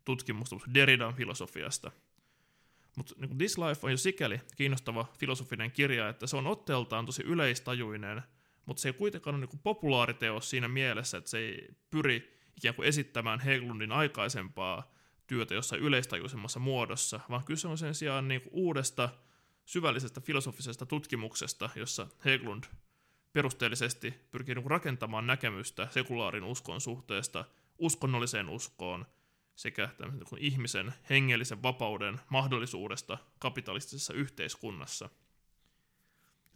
[0.04, 1.90] tutkimusta Derridan filosofiasta.
[2.96, 7.22] Mutta niin This Life on jo sikäli kiinnostava filosofinen kirja, että se on otteeltaan tosi
[7.22, 8.22] yleistajuinen,
[8.66, 12.88] mutta se ei kuitenkaan ole niin populaariteos siinä mielessä, että se ei pyri ikään kuin
[12.88, 14.94] esittämään Heglundin aikaisempaa
[15.26, 19.08] työtä jossain yleistajuisemmassa muodossa, vaan kyse on sen sijaan niin uudesta
[19.64, 22.64] syvällisestä filosofisesta tutkimuksesta, jossa Heglund
[23.32, 27.44] perusteellisesti pyrkii niin rakentamaan näkemystä sekulaarin uskon suhteesta
[27.78, 29.06] uskonnolliseen uskoon
[29.54, 35.10] sekä niin ihmisen hengellisen vapauden mahdollisuudesta kapitalistisessa yhteiskunnassa.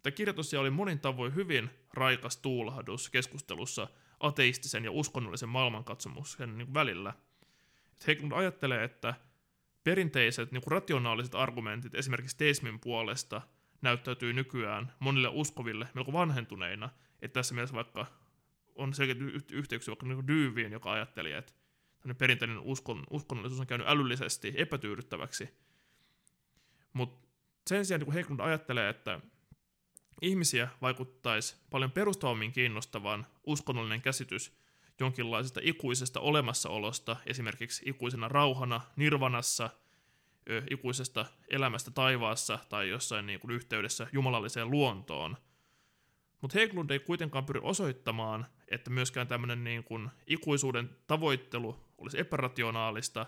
[0.03, 3.87] Tämä kirja tosiaan oli monin tavoin hyvin raikas tuulahdus keskustelussa
[4.19, 7.13] ateistisen ja uskonnollisen maailmankatsomuksen niin välillä.
[8.07, 9.13] Heglund ajattelee, että
[9.83, 13.41] perinteiset niin rationaaliset argumentit esimerkiksi teismin puolesta–
[13.81, 16.89] näyttäytyy nykyään monille uskoville melko vanhentuneina.
[17.21, 18.05] Että tässä mielessä vaikka
[18.75, 21.53] on selkeitä yhteyksiä vaikka niin Dyyviin, joka ajatteli, että
[22.17, 25.49] perinteinen uskon, uskonnollisuus on käynyt älyllisesti epätyydyttäväksi.
[26.93, 27.27] Mutta
[27.67, 29.19] sen sijaan niin Heiklund ajattelee, että
[30.21, 34.59] ihmisiä vaikuttaisi paljon perustavammin kiinnostavan uskonnollinen käsitys
[34.99, 39.69] jonkinlaisesta ikuisesta olemassaolosta, esimerkiksi ikuisena rauhana, nirvanassa–
[40.69, 45.37] ikuisesta elämästä taivaassa tai jossain niin kuin yhteydessä jumalalliseen luontoon.
[46.41, 53.25] Mutta Heglund ei kuitenkaan pyri osoittamaan, että myöskään tämmöinen niin kuin ikuisuuden tavoittelu olisi epärationaalista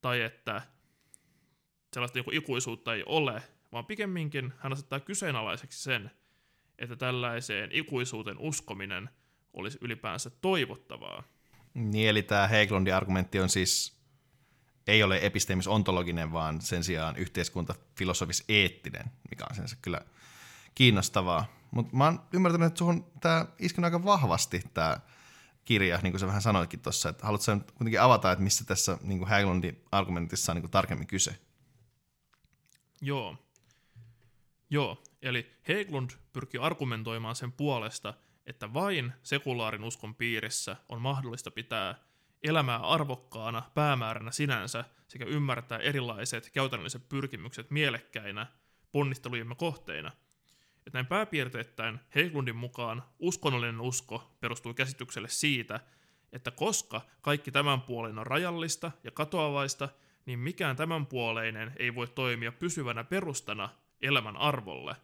[0.00, 0.62] tai että
[1.94, 3.42] sellaista kuin ikuisuutta ei ole,
[3.72, 6.10] vaan pikemminkin hän asettaa kyseenalaiseksi sen,
[6.78, 9.10] että tällaiseen ikuisuuteen uskominen
[9.52, 11.22] olisi ylipäänsä toivottavaa.
[11.74, 14.00] Niin, eli tämä Heglundin argumentti on siis
[14.86, 20.00] ei ole episteemis-ontologinen, vaan sen sijaan yhteiskuntafilosofis-eettinen, mikä on sensa kyllä
[20.74, 21.46] kiinnostavaa.
[21.70, 22.84] Mutta mä oon ymmärtänyt, että
[23.20, 25.00] tämä iskenut aika vahvasti tämä
[25.70, 28.98] kirja, niin kuin sä vähän sanoitkin tuossa, että haluatko sä kuitenkin avata, että missä tässä
[29.02, 31.38] niin kuin Haglundin argumentissa on niin kuin tarkemmin kyse?
[33.00, 33.36] Joo.
[34.70, 38.14] Joo, eli Heglund pyrkii argumentoimaan sen puolesta,
[38.46, 41.94] että vain sekulaarin uskon piirissä on mahdollista pitää
[42.42, 48.46] elämää arvokkaana päämääränä sinänsä sekä ymmärtää erilaiset käytännölliset pyrkimykset mielekkäinä
[48.92, 50.10] ponnistelujemme kohteina.
[50.86, 55.80] Et näin pääpiirteittäin Heiklundin mukaan uskonnollinen usko perustuu käsitykselle siitä,
[56.32, 59.88] että koska kaikki tämän puolen on rajallista ja katoavaista,
[60.26, 63.68] niin mikään tämän puoleinen ei voi toimia pysyvänä perustana
[64.02, 64.96] elämän arvolle.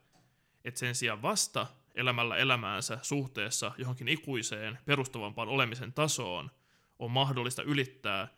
[0.65, 6.51] Et sen sijaan vasta elämällä elämäänsä suhteessa johonkin ikuiseen perustavampaan olemisen tasoon–
[6.99, 8.29] on mahdollista ylittää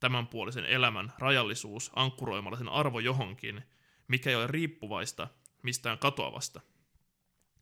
[0.00, 3.62] tämänpuolisen elämän rajallisuus ankkuroimalla sen arvo johonkin,
[4.08, 5.28] mikä ei ole riippuvaista
[5.62, 6.60] mistään katoavasta.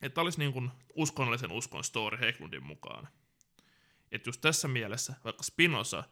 [0.04, 3.08] Että olisi niin kuin uskonnollisen uskon story Heiklundin mukaan.
[4.12, 6.04] Että just tässä mielessä, vaikka Spinoza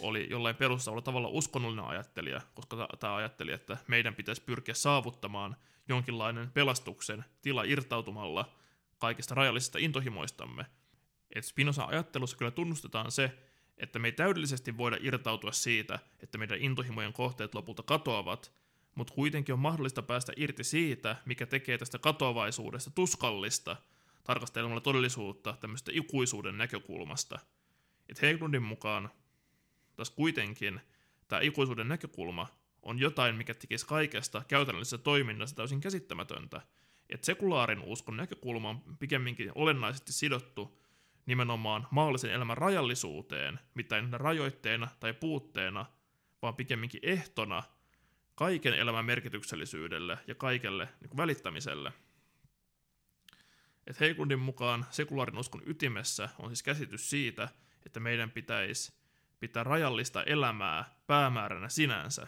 [0.00, 5.56] oli jollain perustavalla tavalla uskonnollinen ajattelija, koska tämä ajatteli, että meidän pitäisi pyrkiä saavuttamaan
[5.88, 8.52] jonkinlainen pelastuksen tila irtautumalla
[8.98, 10.66] kaikista rajallisista intohimoistamme.
[11.34, 13.38] että Spinoza ajattelussa kyllä tunnustetaan se,
[13.78, 18.52] että me ei täydellisesti voida irtautua siitä, että meidän intohimojen kohteet lopulta katoavat,
[19.00, 23.76] mutta kuitenkin on mahdollista päästä irti siitä, mikä tekee tästä katoavaisuudesta tuskallista,
[24.24, 27.38] tarkastelemalla todellisuutta tämmöistä ikuisuuden näkökulmasta.
[28.08, 29.10] Et Heiklundin mukaan
[29.96, 30.80] taas kuitenkin
[31.28, 32.46] tämä ikuisuuden näkökulma
[32.82, 36.60] on jotain, mikä tekisi kaikesta käytännöllisessä toiminnassa täysin käsittämätöntä.
[37.08, 40.80] Että sekulaarin uskon näkökulma on pikemminkin olennaisesti sidottu
[41.26, 45.86] nimenomaan maallisen elämän rajallisuuteen, mitä ei rajoitteena tai puutteena,
[46.42, 47.62] vaan pikemminkin ehtona
[48.40, 51.92] kaiken elämän merkityksellisyydelle ja kaikelle niin välittämiselle.
[53.86, 57.48] Et Heiklundin mukaan sekulaarin uskon ytimessä on siis käsitys siitä,
[57.86, 58.92] että meidän pitäisi
[59.40, 62.22] pitää rajallista elämää päämääränä sinänsä.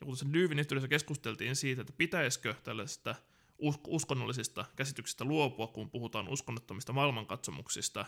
[0.00, 3.14] Ja kun sen Dyyvin yhteydessä keskusteltiin siitä, että pitäisikö tällaisesta
[3.86, 8.04] uskonnollisista käsityksistä luopua, kun puhutaan uskonnottomista maailmankatsomuksista,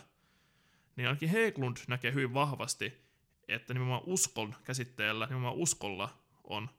[0.95, 2.93] niin ainakin Heglund näkee hyvin vahvasti,
[3.47, 6.69] että nimenomaan uskon käsitteellä, nimenomaan uskolla on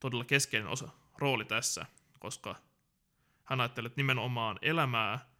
[0.00, 0.88] todella keskeinen osa,
[1.18, 1.86] rooli tässä,
[2.18, 2.56] koska
[3.44, 5.32] hän ajattelee, että nimenomaan elämää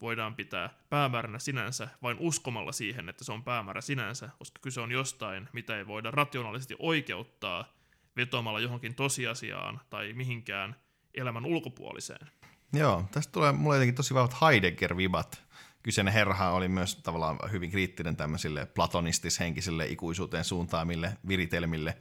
[0.00, 4.92] voidaan pitää päämääränä sinänsä vain uskomalla siihen, että se on päämäärä sinänsä, koska kyse on
[4.92, 7.72] jostain, mitä ei voida rationaalisesti oikeuttaa
[8.16, 10.76] vetoamalla johonkin tosiasiaan tai mihinkään
[11.14, 12.30] elämän ulkopuoliseen.
[12.72, 15.42] Joo, tästä tulee mulle jotenkin tosi vahvat Heidegger-vibat.
[15.82, 21.98] Kyseinen herha oli myös tavallaan hyvin kriittinen tämmöisille platonistis-henkisille ikuisuuteen suuntaamille viritelmille.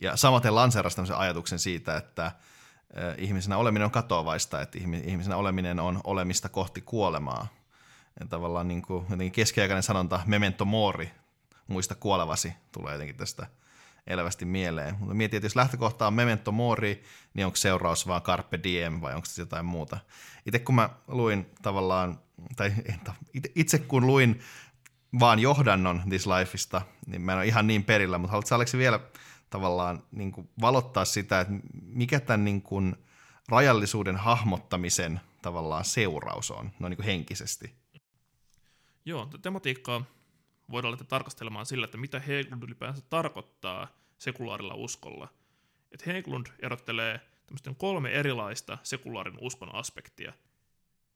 [0.00, 2.32] Ja samaten lanseerasi tämmöisen ajatuksen siitä, että
[3.18, 7.46] ihmisenä oleminen on katoavaista, että ihmisenä oleminen on olemista kohti kuolemaa.
[8.20, 11.10] Ja tavallaan niin kuin, jotenkin keskiaikainen sanonta memento mori,
[11.66, 13.46] muista kuolevasi, tulee jotenkin tästä
[14.06, 14.96] elävästi mieleen.
[14.98, 19.14] Mutta mietin, että jos lähtökohta on memento mori, niin onko seuraus vaan carpe diem vai
[19.14, 19.98] onko se jotain muuta.
[20.46, 22.18] Itse kun mä luin tavallaan,
[22.56, 22.72] tai
[23.54, 24.40] itse kun luin
[25.20, 29.00] vaan johdannon This Lifeista, niin mä en ole ihan niin perillä, mutta haluatko Aleksi vielä
[29.50, 32.96] tavallaan niin kuin valottaa sitä, että mikä tämän niin kuin
[33.48, 37.74] rajallisuuden hahmottamisen tavallaan seuraus on, no niin kuin henkisesti.
[39.04, 40.04] Joo, tematiikkaa
[40.70, 43.88] voidaan lähteä tarkastelemaan sillä, että mitä Heglund ylipäänsä tarkoittaa
[44.18, 45.28] sekulaarilla uskolla.
[45.92, 47.20] Että Heglund erottelee
[47.76, 50.32] kolme erilaista sekulaarin uskon aspektia.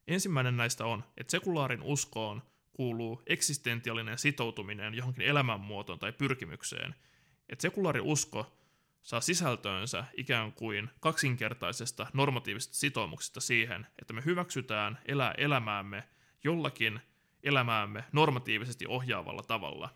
[0.07, 2.41] Ensimmäinen näistä on, että sekulaarin uskoon
[2.73, 6.95] kuuluu eksistentiaalinen sitoutuminen johonkin elämänmuotoon tai pyrkimykseen–
[7.49, 8.57] että sekulaari usko
[9.01, 16.03] saa sisältöönsä ikään kuin kaksinkertaisesta normatiivisesta sitoumuksesta siihen, että me hyväksytään elää elämäämme
[16.43, 16.99] jollakin
[17.43, 19.89] elämäämme normatiivisesti ohjaavalla tavalla.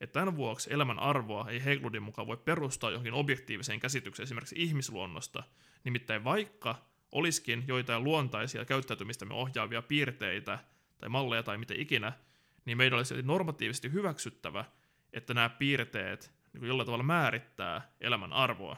[0.00, 5.42] Että tämän vuoksi elämän arvoa ei Heglundin mukaan voi perustaa johonkin objektiiviseen käsitykseen esimerkiksi ihmisluonnosta,
[5.84, 6.74] nimittäin vaikka
[7.12, 10.58] olisikin joitain luontaisia käyttäytymistämme ohjaavia piirteitä
[10.98, 12.12] tai malleja tai mitä ikinä,
[12.64, 14.64] niin meidän olisi normatiivisesti hyväksyttävä,
[15.12, 18.76] että nämä piirteet niin jollain tavalla määrittää elämän arvoa.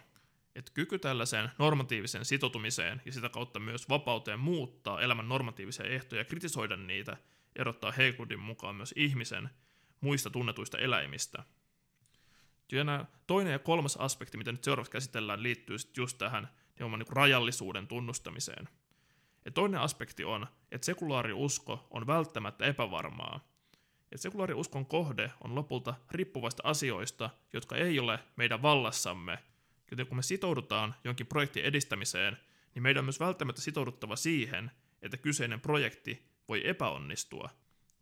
[0.55, 6.25] Että kyky tällaiseen normatiiviseen sitoutumiseen ja sitä kautta myös vapauteen muuttaa elämän normatiivisia ehtoja ja
[6.25, 7.17] kritisoida niitä
[7.57, 9.51] erottaa Heiklundin mukaan myös ihmisen
[10.01, 11.45] muista tunnetuista eläimistä.
[12.73, 16.49] Ja toinen ja kolmas aspekti, mitä nyt seuraavaksi käsitellään, liittyy sitten just tähän
[16.79, 18.69] niin rajallisuuden tunnustamiseen.
[19.45, 23.50] Ja toinen aspekti on, että sekulaari usko on välttämättä epävarmaa,
[24.13, 29.39] että sekulaariuskon kohde on lopulta riippuvaista asioista, jotka ei ole meidän vallassamme,
[29.91, 32.37] joten kun me sitoudutaan jonkin projektin edistämiseen,
[32.75, 34.71] niin meidän on myös välttämättä sitouduttava siihen,
[35.03, 37.51] että kyseinen projekti voi epäonnistua.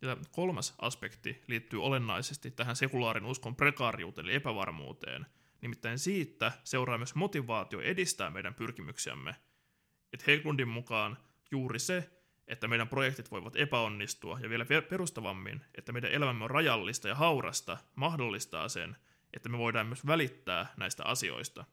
[0.01, 5.25] Ja kolmas aspekti liittyy olennaisesti tähän sekulaarin uskon prekaariuteen eli epävarmuuteen.
[5.61, 9.35] Nimittäin siitä seuraa myös motivaatio edistää meidän pyrkimyksiämme.
[10.13, 11.17] Et Heglundin mukaan
[11.51, 12.09] juuri se,
[12.49, 17.77] että meidän projektit voivat epäonnistua ja vielä perustavammin, että meidän elämämme on rajallista ja haurasta,
[17.95, 18.97] mahdollistaa sen,
[19.33, 21.65] että me voidaan myös välittää näistä asioista.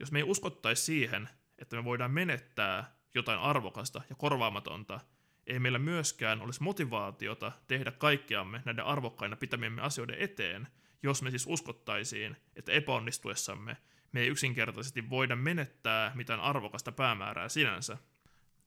[0.00, 5.00] Jos me ei uskottaisi siihen, että me voidaan menettää jotain arvokasta ja korvaamatonta,
[5.46, 10.68] ei meillä myöskään olisi motivaatiota tehdä kaikkeamme näiden arvokkaina pitämiemme asioiden eteen,
[11.02, 13.76] jos me siis uskottaisiin, että epäonnistuessamme
[14.12, 17.98] me ei yksinkertaisesti voida menettää mitään arvokasta päämäärää sinänsä.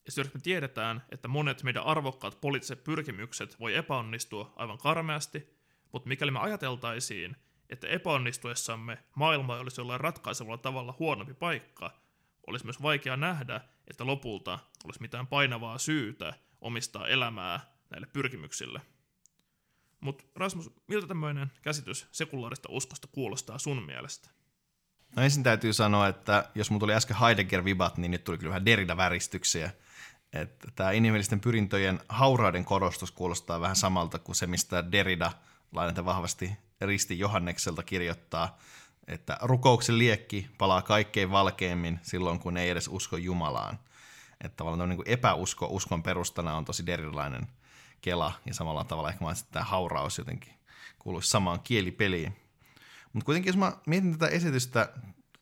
[0.07, 5.57] Ja jos me tiedetään, että monet meidän arvokkaat poliittiset pyrkimykset voi epäonnistua aivan karmeasti,
[5.91, 7.35] mutta mikäli me ajateltaisiin,
[7.69, 11.91] että epäonnistuessamme maailma olisi jollain ratkaisevalla tavalla huonompi paikka,
[12.47, 18.81] olisi myös vaikea nähdä, että lopulta olisi mitään painavaa syytä omistaa elämää näille pyrkimyksille.
[19.99, 24.29] Mutta Rasmus, miltä tämmöinen käsitys sekulaarista uskosta kuulostaa sun mielestä?
[25.15, 28.65] No ensin täytyy sanoa, että jos mulla tuli äsken Heidegger-vibat, niin nyt tuli kyllä vähän
[28.65, 29.69] Derrida-väristyksiä–
[30.33, 35.31] että tämä inhimillisten pyrintöjen haurauden korostus kuulostaa vähän samalta kuin se, mistä Derrida
[35.71, 38.57] lainata vahvasti Risti Johannekselta kirjoittaa,
[39.07, 43.79] että rukouksen liekki palaa kaikkein valkeimmin silloin, kun ei edes usko Jumalaan.
[44.43, 47.47] Että tavallaan niin epäusko uskon perustana on tosi derilainen
[48.01, 50.53] kela, ja samalla tavalla ehkä mä että tämä hauraus jotenkin
[50.99, 52.37] kuuluisi samaan kielipeliin.
[53.13, 54.93] Mutta kuitenkin jos mä mietin tätä esitystä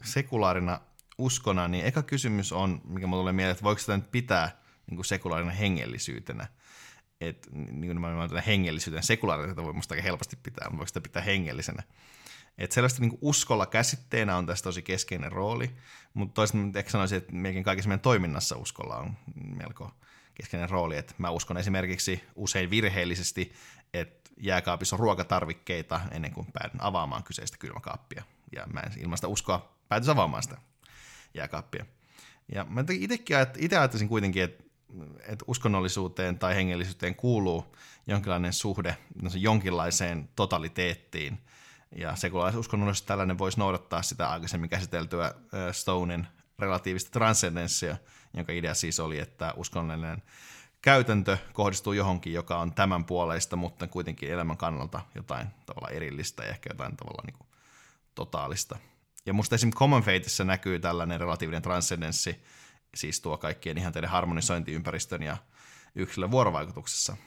[0.03, 0.79] sekulaarina
[1.17, 4.95] uskona, niin eka kysymys on, mikä mulle tulee mieleen, että voiko sitä nyt pitää niin
[4.95, 6.47] kuin sekulaarina hengellisyytenä.
[7.21, 11.83] Et, niin kuin hengellisyyden, sekulaarina voi musta aika helposti pitää, mutta voiko sitä pitää hengellisenä.
[12.57, 15.75] Et selvästi niin uskolla käsitteenä on tässä tosi keskeinen rooli,
[16.13, 19.91] mutta toisaalta ehkä sanoisin, että melkein kaikessa meidän toiminnassa uskolla on melko
[20.35, 20.97] keskeinen rooli.
[20.97, 23.53] Et mä uskon esimerkiksi usein virheellisesti,
[23.93, 28.23] että jääkaapissa on ruokatarvikkeita ennen kuin päädyn avaamaan kyseistä kylmäkaappia.
[28.55, 30.57] Ja mä en ilman sitä uskoa päätys avaamaan sitä
[31.33, 31.85] jääkaappia.
[32.53, 34.63] Ja mä itsekin itse ajattelisin kuitenkin, että
[35.19, 37.75] että uskonnollisuuteen tai hengellisyyteen kuuluu
[38.07, 41.39] jonkinlainen suhde no jonkinlaiseen totaliteettiin.
[41.95, 45.33] Ja sekulaisuuskonnollisuus tällainen voisi noudattaa sitä aikaisemmin käsiteltyä
[45.71, 46.27] Stonein
[46.59, 47.97] relatiivista transcendenssia,
[48.33, 50.23] jonka idea siis oli, että uskonnollinen
[50.81, 56.49] käytäntö kohdistuu johonkin, joka on tämän puoleista, mutta kuitenkin elämän kannalta jotain tavalla erillistä ja
[56.49, 57.47] ehkä jotain tavalla niin kuin
[58.15, 58.77] totaalista.
[59.25, 62.43] Ja musta esimerkiksi Common Fateissa näkyy tällainen relatiivinen transcendenssi,
[62.95, 65.37] siis tuo kaikkien ihanteiden harmonisointiympäristön ja
[65.95, 67.17] yksilön vuorovaikutuksessa.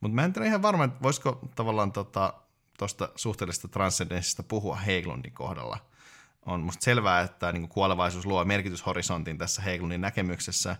[0.00, 2.32] Mutta mä en tiedä ihan varma, että voisiko tavallaan tuosta
[2.78, 5.78] tota, suhteellisesta transcendenssista puhua Heiglundin kohdalla.
[6.46, 10.76] On musta selvää, että niin kuolevaisuus luo merkityshorisontin tässä Heiglundin näkemyksessä,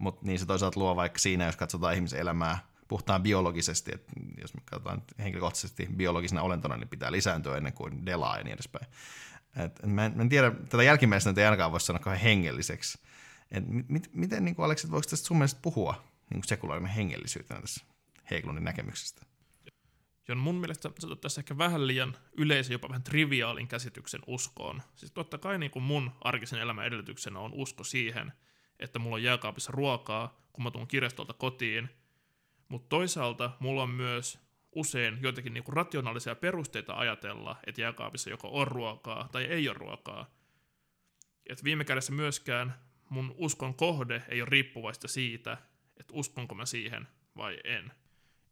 [0.00, 2.58] mutta niin se toisaalta luo vaikka siinä, jos katsotaan ihmisen elämää
[2.88, 8.38] puhtaan biologisesti, että jos me katsotaan henkilökohtaisesti biologisena olentona, niin pitää lisääntyä ennen kuin delaa
[8.38, 8.86] ja niin edespäin.
[9.56, 12.98] Et, mä, en, mä en tiedä, tätä jälkimmäisenä ei ainakaan voi sanoa kauhean hengelliseksi.
[13.52, 17.84] Et mit, miten, niin kuin Aleksit, voiko tästä sun mielestä puhua niin sekulaarinen hengellisyytenä tässä
[18.30, 19.26] Heiklundin näkemyksestä?
[20.28, 24.82] Jon, mun mielestä sä tässä ehkä vähän liian yleisen, jopa vähän triviaalin käsityksen uskoon.
[24.94, 28.32] Siis totta kai niin kuin mun arkisen elämän edellytyksenä on usko siihen,
[28.78, 31.88] että mulla on jääkaapissa ruokaa, kun mä tuun kirjastolta kotiin.
[32.68, 34.38] Mutta toisaalta mulla on myös
[34.74, 40.26] usein joitakin niinku rationaalisia perusteita ajatella, että jääkaapissa joko on ruokaa tai ei ole ruokaa.
[41.46, 42.74] Et viime kädessä myöskään
[43.12, 45.58] mun uskon kohde ei ole riippuvaista siitä,
[45.96, 47.92] että uskonko mä siihen vai en.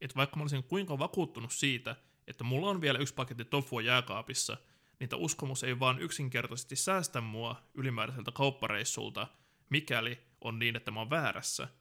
[0.00, 1.96] Et vaikka mä olisin kuinka vakuuttunut siitä,
[2.26, 4.56] että mulla on vielä yksi paketti tofua jääkaapissa,
[5.00, 9.26] niin uskomus ei vaan yksinkertaisesti säästä mua ylimääräiseltä kauppareissulta,
[9.70, 11.68] mikäli on niin, että mä oon väärässä–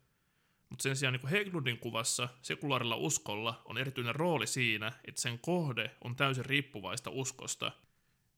[0.69, 5.91] mutta sen sijaan niin Heglundin kuvassa sekulaarilla uskolla on erityinen rooli siinä, että sen kohde
[6.03, 7.71] on täysin riippuvaista uskosta.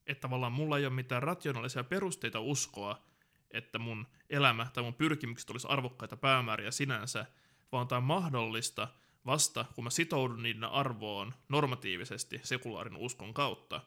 [0.07, 3.03] Että tavallaan mulla ei ole mitään rationaalisia perusteita uskoa,
[3.53, 7.25] että mun elämä tai mun pyrkimykset olisi arvokkaita päämääriä sinänsä,
[7.71, 8.87] vaan tämä on mahdollista
[9.25, 13.81] vasta, kun mä sitoudun niiden arvoon normatiivisesti sekulaarin uskon kautta.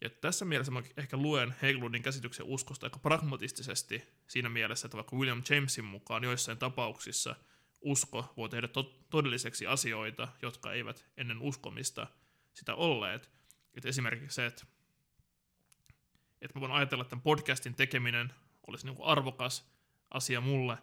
[0.00, 5.16] Ja tässä mielessä mä ehkä luen Haglundin käsityksen uskosta aika pragmatistisesti siinä mielessä, että vaikka
[5.16, 7.36] William Jamesin mukaan joissain tapauksissa
[7.80, 12.06] usko voi tehdä to- todelliseksi asioita, jotka eivät ennen uskomista
[12.54, 13.30] sitä olleet.
[13.74, 14.66] että esimerkiksi se, että,
[16.40, 18.34] että mä voin ajatella, että tämän podcastin tekeminen
[18.68, 19.70] olisi niin kuin arvokas
[20.10, 20.78] asia mulle,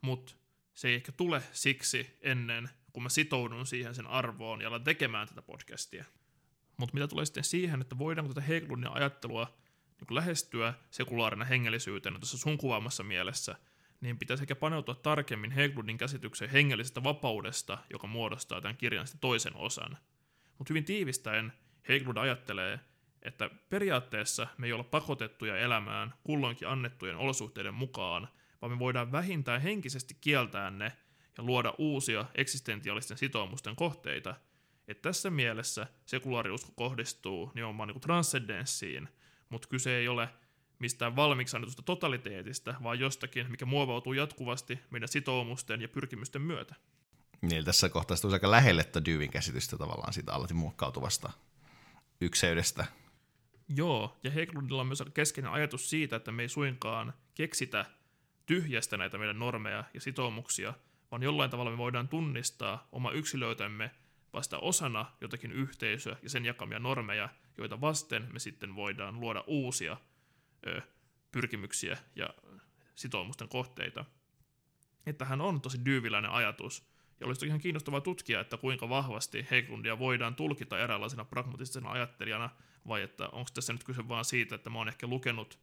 [0.00, 0.34] mutta
[0.74, 5.28] se ei ehkä tule siksi ennen, kun mä sitoudun siihen sen arvoon ja alan tekemään
[5.28, 6.04] tätä podcastia.
[6.76, 9.58] Mutta mitä tulee sitten siihen, että voidaanko tätä Heglundin ajattelua
[10.00, 13.54] niin lähestyä sekulaarina hengellisyytenä tuossa sun kuvaamassa mielessä,
[14.00, 19.98] niin pitäisi ehkä paneutua tarkemmin Heglundin käsitykseen hengellisestä vapaudesta, joka muodostaa tämän kirjan toisen osan.
[20.58, 21.52] Mutta hyvin tiivistäen
[21.88, 22.80] Heglund ajattelee,
[23.24, 28.28] että periaatteessa me ei olla pakotettuja elämään kulloinkin annettujen olosuhteiden mukaan,
[28.62, 30.92] vaan me voidaan vähintään henkisesti kieltää ne
[31.38, 34.34] ja luoda uusia eksistentiaalisten sitoumusten kohteita–
[34.88, 39.08] et tässä mielessä sekulaariusko kohdistuu nimenomaan niin transcendenssiin,
[39.48, 40.28] mutta kyse ei ole
[40.78, 46.74] mistään valmiiksi annetusta totaliteetista, vaan jostakin, mikä muovautuu jatkuvasti meidän sitoumusten ja pyrkimysten myötä.
[47.42, 51.32] Niin, tässä kohtaa tulee aika lähelle Dewin käsitystä tavallaan siitä alati muokkautuvasta
[52.20, 52.86] ykseydestä.
[53.68, 57.84] Joo, ja Heglundilla on myös keskeinen ajatus siitä, että me ei suinkaan keksitä
[58.46, 60.74] tyhjästä näitä meidän normeja ja sitoumuksia,
[61.10, 63.90] vaan jollain tavalla me voidaan tunnistaa oma yksilöitämme
[64.32, 69.96] vasta osana jotakin yhteisöä ja sen jakamia normeja, joita vasten me sitten voidaan luoda uusia
[70.66, 70.82] ö,
[71.32, 72.28] pyrkimyksiä ja
[72.94, 74.04] sitoumusten kohteita.
[75.06, 79.98] Että hän on tosi dyyviläinen ajatus, ja olisi ihan kiinnostavaa tutkia, että kuinka vahvasti Heiklundia
[79.98, 82.50] voidaan tulkita eräänlaisena pragmatistisena ajattelijana,
[82.88, 85.58] vai että onko tässä nyt kyse vaan siitä, että mä oon ehkä lukenut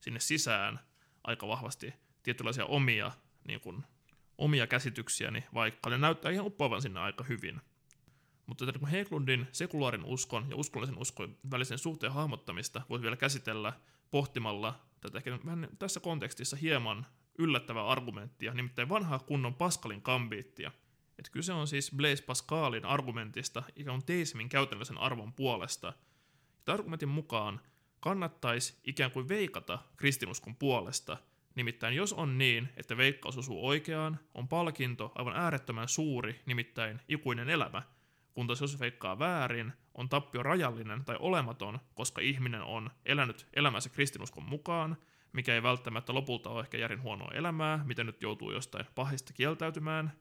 [0.00, 0.80] sinne sisään
[1.24, 3.12] aika vahvasti tietynlaisia omia,
[3.48, 3.84] niin kuin,
[4.38, 7.60] omia käsityksiäni, vaikka ne näyttää ihan uppoavan sinne aika hyvin.
[8.46, 13.72] Mutta tätä Heglundin sekulaarin uskon ja uskonnollisen uskon välisen suhteen hahmottamista voisi vielä käsitellä
[14.10, 17.06] pohtimalla tätä ehkä vähän tässä kontekstissa hieman
[17.38, 20.72] yllättävää argumenttia, nimittäin vanhaa kunnon Pascalin kambiittia.
[21.18, 25.92] Että kyse on siis Blaise Pascalin argumentista ikään kuin teismin käytännöllisen arvon puolesta.
[26.66, 27.60] Ja argumentin mukaan
[28.00, 31.16] kannattaisi ikään kuin veikata kristinuskon puolesta,
[31.54, 37.48] nimittäin jos on niin, että veikkaus osuu oikeaan, on palkinto aivan äärettömän suuri, nimittäin ikuinen
[37.48, 37.82] elämä–
[38.36, 43.88] kun taas jos veikkaa väärin, on tappio rajallinen tai olematon, koska ihminen on elänyt elämänsä
[43.88, 44.96] kristinuskon mukaan,
[45.32, 50.12] mikä ei välttämättä lopulta ole ehkä järin huonoa elämää, miten nyt joutuu jostain pahista kieltäytymään,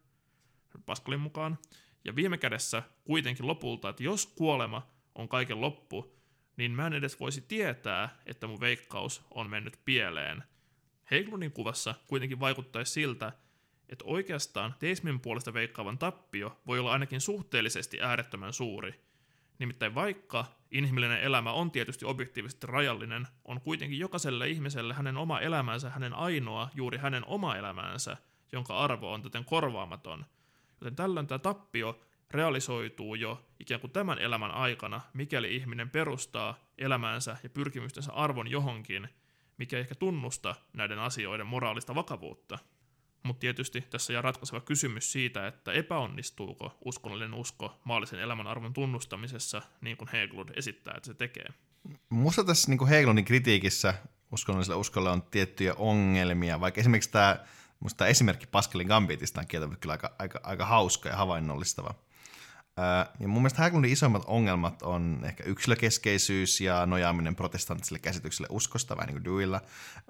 [0.85, 1.57] Pascalin mukaan.
[2.05, 6.15] Ja viime kädessä kuitenkin lopulta, että jos kuolema on kaiken loppu,
[6.57, 10.43] niin mä en edes voisi tietää, että mun veikkaus on mennyt pieleen.
[11.11, 13.31] Heiklundin kuvassa kuitenkin vaikuttaisi siltä,
[13.89, 19.05] että oikeastaan teismin puolesta veikkaavan tappio voi olla ainakin suhteellisesti äärettömän suuri.
[19.59, 25.89] Nimittäin vaikka inhimillinen elämä on tietysti objektiivisesti rajallinen, on kuitenkin jokaiselle ihmiselle hänen oma elämänsä,
[25.89, 28.17] hänen ainoa, juuri hänen oma elämänsä,
[28.51, 30.25] jonka arvo on täten korvaamaton.
[30.85, 31.99] Joten tällöin tämä tappio
[32.31, 39.09] realisoituu jo ikään kuin tämän elämän aikana, mikäli ihminen perustaa elämäänsä ja pyrkimystensä arvon johonkin,
[39.57, 42.59] mikä ei ehkä tunnusta näiden asioiden moraalista vakavuutta.
[43.23, 49.61] Mutta tietysti tässä jää ratkaiseva kysymys siitä, että epäonnistuuko uskonnollinen usko maallisen elämän arvon tunnustamisessa,
[49.81, 51.47] niin kuin Heglund esittää, että se tekee.
[52.09, 53.93] Musta tässä niin Heglundin kritiikissä
[54.31, 57.39] uskonnolliselle uskolle on tiettyjä ongelmia, vaikka esimerkiksi tämä,
[57.85, 61.93] musta esimerkki Pascalin Gambitista on kieltämättä kyllä aika, aika, aika hauska ja havainnollistava.
[63.19, 69.07] Ja mun mielestä Häglundin isommat ongelmat on ehkä yksilökeskeisyys ja nojaaminen protestanttiselle käsitykselle uskosta, vähän
[69.07, 69.59] niin kuin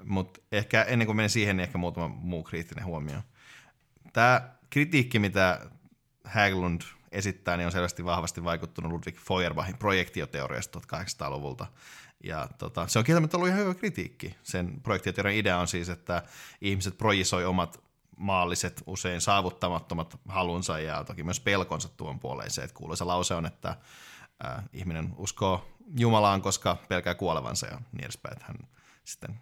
[0.03, 3.17] mutta ehkä ennen kuin menen siihen, niin ehkä muutama muu kriittinen huomio.
[4.13, 5.69] Tämä kritiikki, mitä
[6.23, 11.65] Häglund esittää, niin on selvästi vahvasti vaikuttunut Ludwig Feuerbachin projektioteoriasta 1800-luvulta.
[12.23, 14.35] Ja tota, se on kieltämättä ollut ihan hyvä kritiikki.
[14.43, 16.23] Sen projektioteorian idea on siis, että
[16.61, 17.85] ihmiset projisoi omat
[18.17, 22.19] maalliset, usein saavuttamattomat halunsa ja toki myös pelkonsa tuon.
[22.47, 23.77] Se, että kuuluisa lause on, että
[24.45, 25.65] äh, ihminen uskoo
[25.99, 28.33] Jumalaan, koska pelkää kuolevansa ja niin edespäin.
[28.33, 28.57] Että hän
[29.03, 29.41] sitten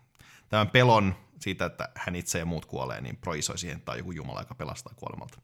[0.50, 4.42] tämän pelon siitä, että hän itse ja muut kuolee, niin projisoi siihen, on joku Jumala,
[4.42, 5.42] joka pelastaa kuolemalta.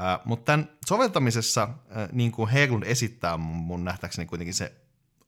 [0.00, 4.74] Äh, mutta tämän soveltamisessa, äh, niin kuin Heglund esittää mun nähdäkseni kuitenkin se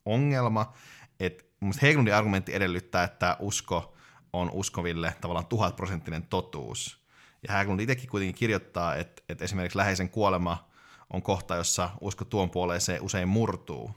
[0.05, 0.72] ongelma,
[1.20, 3.96] että mun Heglundin argumentti edellyttää, että usko
[4.32, 7.06] on uskoville tavallaan tuhatprosenttinen totuus.
[7.48, 10.70] Ja Häglund itsekin kuitenkin kirjoittaa, että, että esimerkiksi läheisen kuolema
[11.10, 13.90] on kohta, jossa usko tuon puoleeseen usein murtuu.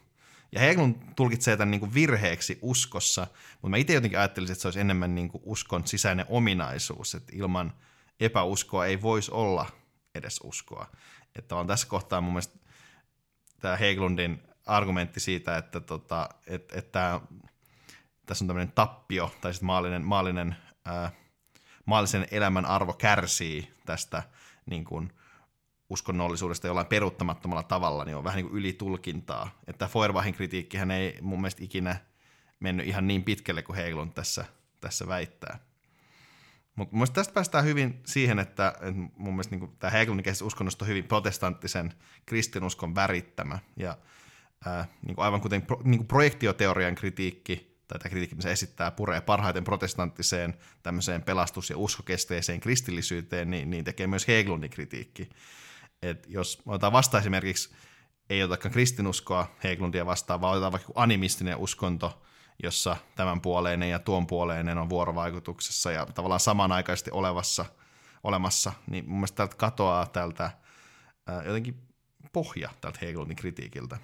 [0.51, 4.67] Ja Häglund tulkitsee tämän niin kuin virheeksi uskossa, mutta mä itse jotenkin ajattelisin, että se
[4.67, 7.73] olisi enemmän niin kuin uskon sisäinen ominaisuus, että ilman
[8.19, 9.65] epäuskoa ei voisi olla
[10.15, 10.87] edes uskoa.
[11.35, 12.59] Että on tässä kohtaa mun mielestä
[13.59, 17.21] tämä Heglundin argumentti siitä, että, tota, että, että
[18.25, 20.55] tässä on tämmöinen tappio, tai sitten maallinen, maallinen
[20.85, 21.11] ää,
[21.85, 24.23] maallisen elämän arvo kärsii tästä
[24.65, 25.13] niin kuin,
[25.89, 29.59] uskonnollisuudesta jollain peruuttamattomalla tavalla, niin on vähän niin kuin ylitulkintaa.
[29.67, 31.95] Että Feuerbachin kritiikkihän ei mun mielestä ikinä
[32.59, 34.45] mennyt ihan niin pitkälle kuin Heilun tässä,
[34.81, 35.59] tässä väittää.
[36.75, 40.89] Mutta mun tästä päästään hyvin siihen, että, että mun mielestä niin tämä Hegelin uskonnosta on
[40.89, 41.93] hyvin protestanttisen
[42.25, 43.59] kristinuskon värittämä.
[43.77, 43.97] Ja
[44.65, 48.91] ää, niin kuin aivan kuten pro, niin kuin projektioteorian kritiikki tai tämä kritiikki, se esittää,
[48.91, 50.53] puree parhaiten protestanttiseen
[50.83, 55.29] tämmöiseen pelastus- ja uskokesteiseen kristillisyyteen, niin, niin tekee myös Heglundin kritiikki.
[56.01, 57.69] Et jos otetaan vasta esimerkiksi,
[58.29, 62.21] ei otakaan kristinuskoa Heglundia vastaan, vaan otetaan vaikka animistinen uskonto,
[62.63, 67.65] jossa tämän puoleinen ja tuon puoleinen on vuorovaikutuksessa ja tavallaan samanaikaisesti olevassa,
[68.23, 70.51] olemassa, niin mun mielestä täältä katoaa tältä
[71.27, 71.81] ää, jotenkin
[72.33, 73.97] pohja tältä Heglundin kritiikiltä.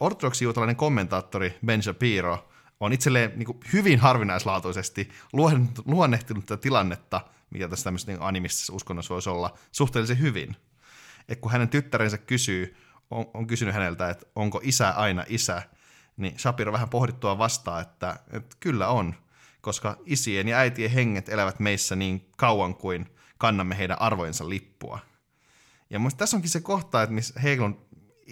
[0.00, 2.48] Ortodoksi juutalainen kommentaattori Ben Shapiro
[2.80, 5.10] on itselleen niin kuin hyvin harvinaislaatuisesti
[5.86, 7.20] luonnehtinut tätä tilannetta,
[7.50, 10.56] mikä tässä tämmöisessä niin animistisessa uskonnossa voisi olla, suhteellisen hyvin.
[11.28, 12.76] Et kun hänen tyttärensä kysyy,
[13.10, 15.62] on, on kysynyt häneltä, että onko isä aina isä,
[16.16, 19.14] niin Shapiro vähän pohdittua vastaa, että, että kyllä on,
[19.60, 23.06] koska isien ja äitien henget elävät meissä niin kauan kuin
[23.38, 24.98] kannamme heidän arvojensa lippua.
[25.90, 27.86] Ja mun tässä onkin se kohta, että missä Hegelon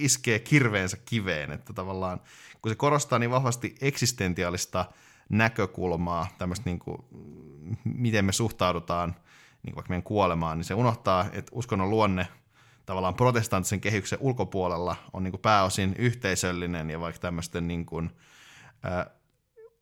[0.04, 2.20] iskee kirveensä kiveen, että tavallaan
[2.62, 4.84] kun se korostaa niin vahvasti eksistentiaalista
[5.28, 6.98] näkökulmaa, tämmöistä niin kuin,
[7.84, 9.14] miten me suhtaudutaan
[9.62, 12.28] niin vaikka meidän kuolemaan, niin se unohtaa, että uskonnon luonne
[12.86, 18.10] tavallaan protestanttisen kehyksen ulkopuolella on niin kuin pääosin yhteisöllinen ja vaikka tämmöisten niin kuin,
[18.84, 19.06] äh,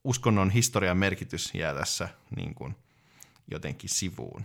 [0.04, 2.76] uskonnon historian merkitys jää tässä niin kuin,
[3.50, 4.44] jotenkin sivuun.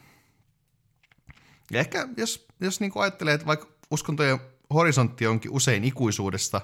[1.72, 4.40] Ja ehkä jos, jos niin kuin ajattelee, että vaikka uskontojen
[4.74, 6.62] horisontti onkin usein ikuisuudesta,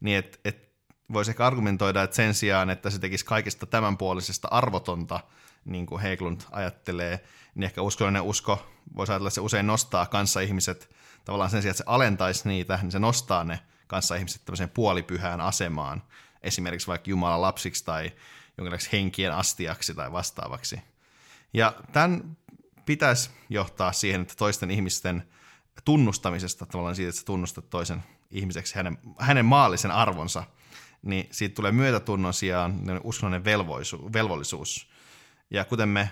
[0.00, 0.72] niin että et
[1.12, 5.20] voisi ehkä argumentoida, että sen sijaan, että se tekisi kaikista tämänpuolisesta arvotonta,
[5.64, 7.24] niin kuin Heglund ajattelee,
[7.54, 8.66] niin ehkä uskonnollinen usko,
[8.96, 10.90] voisi ajatella, että se usein nostaa kanssa ihmiset
[11.24, 15.40] tavallaan sen sijaan, että se alentaisi niitä, niin se nostaa ne kanssa ihmiset tämmöiseen puolipyhään
[15.40, 16.02] asemaan,
[16.42, 18.12] esimerkiksi vaikka Jumalan lapsiksi tai
[18.58, 20.80] jonkinlaiseksi henkien astiaksi tai vastaavaksi.
[21.54, 22.36] Ja tämän
[22.86, 25.28] pitäisi johtaa siihen, että toisten ihmisten
[25.84, 30.44] tunnustamisesta, tavallaan siitä, että sä tunnustat toisen ihmiseksi hänen, hänen maallisen arvonsa–
[31.02, 33.44] niin siitä tulee myötätunnon sijaan uskonnollinen
[34.12, 34.88] velvollisuus.
[35.50, 36.10] Ja kuten me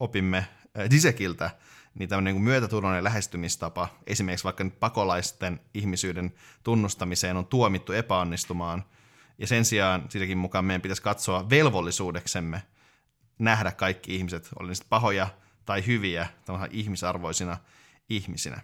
[0.00, 1.50] opimme äh, Disekiltä,
[1.94, 8.84] niin tämmöinen niin myötätunnollinen lähestymistapa, esimerkiksi vaikka nyt pakolaisten ihmisyyden tunnustamiseen on tuomittu epäonnistumaan,
[9.38, 12.62] ja sen sijaan siitäkin mukaan meidän pitäisi katsoa velvollisuudeksemme
[13.38, 15.28] nähdä kaikki ihmiset, oli ne pahoja
[15.64, 16.26] tai hyviä,
[16.70, 17.56] ihmisarvoisina
[18.08, 18.60] ihmisinä.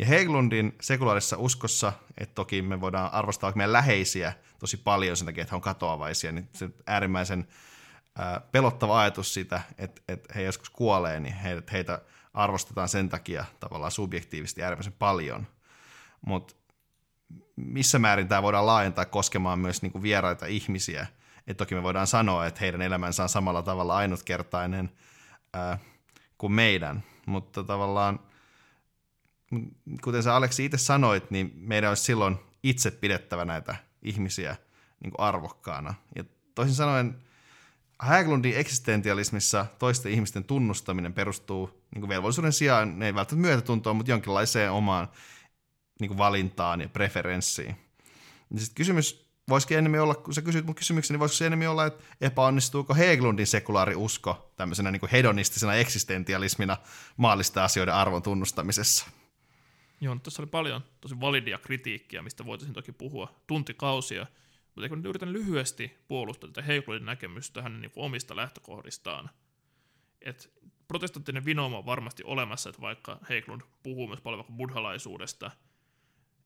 [0.00, 5.42] Ja Heglundin sekulaarissa uskossa, että toki me voidaan arvostaa meidän läheisiä tosi paljon sen takia,
[5.42, 7.48] että he on katoavaisia, niin se äärimmäisen
[8.18, 12.02] ää, pelottava ajatus siitä, että, että he joskus kuolee, niin heitä, heitä
[12.34, 15.46] arvostetaan sen takia tavallaan subjektiivisesti äärimmäisen paljon.
[16.26, 16.54] Mutta
[17.56, 21.06] missä määrin tämä voidaan laajentaa koskemaan myös niin kuin vieraita ihmisiä.
[21.46, 24.90] Et toki me voidaan sanoa, että heidän elämänsä on samalla tavalla ainutkertainen
[25.54, 25.78] ää,
[26.38, 28.29] kuin meidän, mutta tavallaan,
[30.02, 34.56] kuten sä Aleksi itse sanoit, niin meidän olisi silloin itse pidettävä näitä ihmisiä
[35.02, 35.94] niin kuin arvokkaana.
[36.16, 36.24] Ja
[36.54, 37.22] toisin sanoen,
[38.00, 44.12] Häglundin eksistentialismissa toisten ihmisten tunnustaminen perustuu niin kuin velvollisuuden sijaan, ne ei välttämättä myötätuntoon, mutta
[44.12, 45.08] jonkinlaiseen omaan
[46.00, 47.76] niin kuin valintaan ja preferenssiin.
[48.50, 51.68] Ja sitten kysymys voisikin enemmän olla, kun sä kysyt mun kysymyksen, niin voisiko se enemmän
[51.68, 56.76] olla, että epäonnistuuko Heglundin sekulaari usko tämmöisenä niin kuin hedonistisena eksistentialismina
[57.16, 59.06] maallisten asioiden arvon tunnustamisessa?
[60.00, 64.26] Joo, tässä oli paljon tosi validia kritiikkiä, mistä voitaisiin toki puhua tuntikausia,
[64.74, 69.30] mutta kun yritän lyhyesti puolustaa tätä Heglundin näkemystä hänen niin omista lähtökohdistaan.
[70.20, 70.48] että
[70.88, 75.50] protestanttinen vinooma on varmasti olemassa, että vaikka Heiklund puhuu myös paljon vaikka buddhalaisuudesta,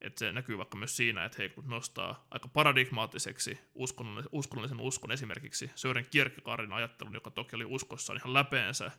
[0.01, 5.71] että se näkyy vaikka myös siinä, että Heiklund nostaa aika paradigmaattiseksi uskonnollisen, uskonnollisen uskon esimerkiksi
[5.75, 8.91] Sören Kierkegaardin ajattelun, joka toki oli uskossaan ihan läpeensä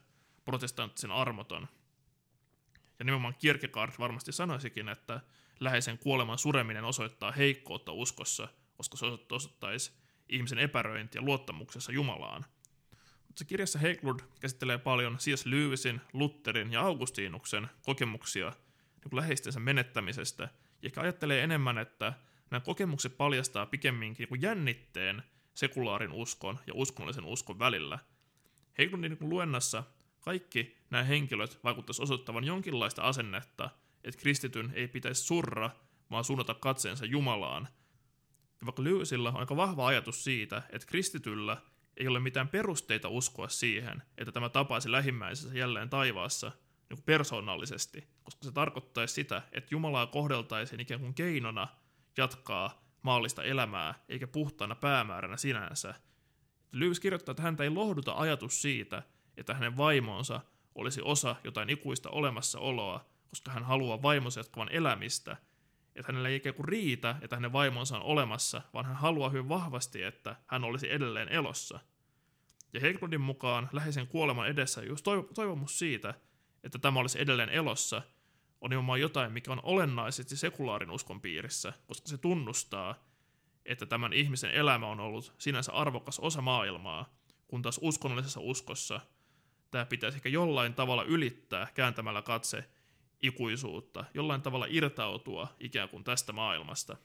[0.45, 1.67] protestanttisen armoton.
[2.99, 5.21] Ja nimenomaan Kierkegaard varmasti sanoisikin, että
[5.59, 9.91] läheisen kuoleman sureminen osoittaa heikkoutta uskossa, koska se osoittaisi
[10.29, 12.45] ihmisen epäröintiä luottamuksessa Jumalaan–
[13.37, 15.45] se kirjassa Heiklund käsittelee paljon C.S.
[15.45, 18.53] Lewisin, Lutherin ja Augustinuksen kokemuksia
[19.03, 22.13] niin läheistensä menettämisestä, ja ehkä ajattelee enemmän, että
[22.51, 25.23] nämä kokemukset paljastaa pikemminkin niin jännitteen
[25.53, 27.99] sekulaarin uskon ja uskonnollisen uskon välillä.
[28.77, 29.83] Heiklundin niin luennassa
[30.19, 33.69] kaikki nämä henkilöt vaikuttaisi osoittavan jonkinlaista asennetta,
[34.03, 35.69] että kristityn ei pitäisi surra,
[36.11, 37.67] vaan suunnata katseensa Jumalaan.
[38.59, 41.57] Ja vaikka Lewisilla on aika vahva ajatus siitä, että kristityllä
[41.97, 46.51] ei ole mitään perusteita uskoa siihen, että tämä tapaisi lähimmäisensä jälleen taivaassa
[46.89, 51.67] niin kuin persoonallisesti, koska se tarkoittaisi sitä, että Jumalaa kohdeltaisiin ikään kuin keinona
[52.17, 55.93] jatkaa maallista elämää, eikä puhtaana päämääränä sinänsä.
[56.71, 59.03] Lewis kirjoittaa, että häntä ei lohduta ajatus siitä,
[59.37, 60.41] että hänen vaimonsa
[60.77, 65.37] olisi osa jotain ikuista olemassaoloa, koska hän haluaa vaimonsa jatkavan elämistä,
[65.95, 69.49] että hänellä ei ikään kuin riitä, että hänen vaimonsa on olemassa, vaan hän haluaa hyvin
[69.49, 71.79] vahvasti, että hän olisi edelleen elossa.
[72.73, 75.05] Ja Heglundin mukaan läheisen kuoleman edessä just
[75.35, 76.13] toivomus siitä,
[76.63, 78.01] että tämä olisi edelleen elossa,
[78.61, 82.95] on nimenomaan jotain, mikä on olennaisesti sekulaarin uskon piirissä, koska se tunnustaa,
[83.65, 87.13] että tämän ihmisen elämä on ollut sinänsä arvokas osa maailmaa,
[87.47, 89.01] kun taas uskonnollisessa uskossa
[89.71, 92.69] tämä pitäisi ehkä jollain tavalla ylittää kääntämällä katse
[93.21, 96.97] ikuisuutta, jollain tavalla irtautua ikään kuin tästä maailmasta.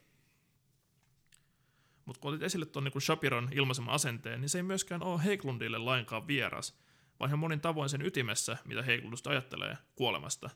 [2.05, 5.79] Mutta kun otit esille tuon niin Shapiron ilmaiseman asenteen, niin se ei myöskään ole Heiklundille
[5.79, 6.79] lainkaan vieras,
[7.21, 10.51] vaan ihan monin tavoin sen ytimessä, mitä Heiklundista ajattelee kuolemasta.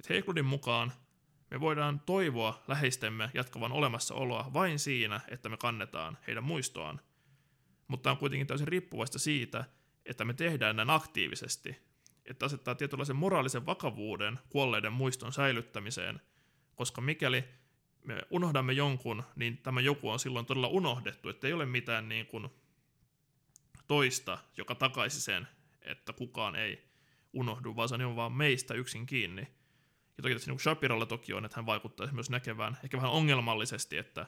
[0.00, 0.92] Et Heiklundin mukaan
[1.50, 7.00] me voidaan toivoa läheistemme jatkavan olemassaoloa vain siinä, että me kannetaan heidän muistoaan.
[7.88, 9.64] Mutta on kuitenkin täysin riippuvaista siitä,
[10.06, 11.76] että me tehdään näin aktiivisesti,
[12.24, 16.20] että asettaa tietynlaisen moraalisen vakavuuden kuolleiden muiston säilyttämiseen,
[16.74, 17.44] koska mikäli
[18.04, 22.26] me unohdamme jonkun, niin tämä joku on silloin todella unohdettu, että ei ole mitään niin
[22.26, 22.48] kuin
[23.86, 25.48] toista, joka takaisi sen,
[25.82, 26.84] että kukaan ei
[27.32, 29.42] unohdu, vaan se on vaan meistä yksin kiinni.
[30.16, 33.96] Ja toki tässä niin Shapiralla toki on, että hän vaikuttaisi myös näkevään ehkä vähän ongelmallisesti,
[33.96, 34.26] että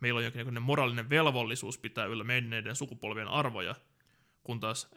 [0.00, 3.74] meillä on jokin moraalinen velvollisuus pitää yllä menneiden sukupolvien arvoja,
[4.44, 4.88] kun taas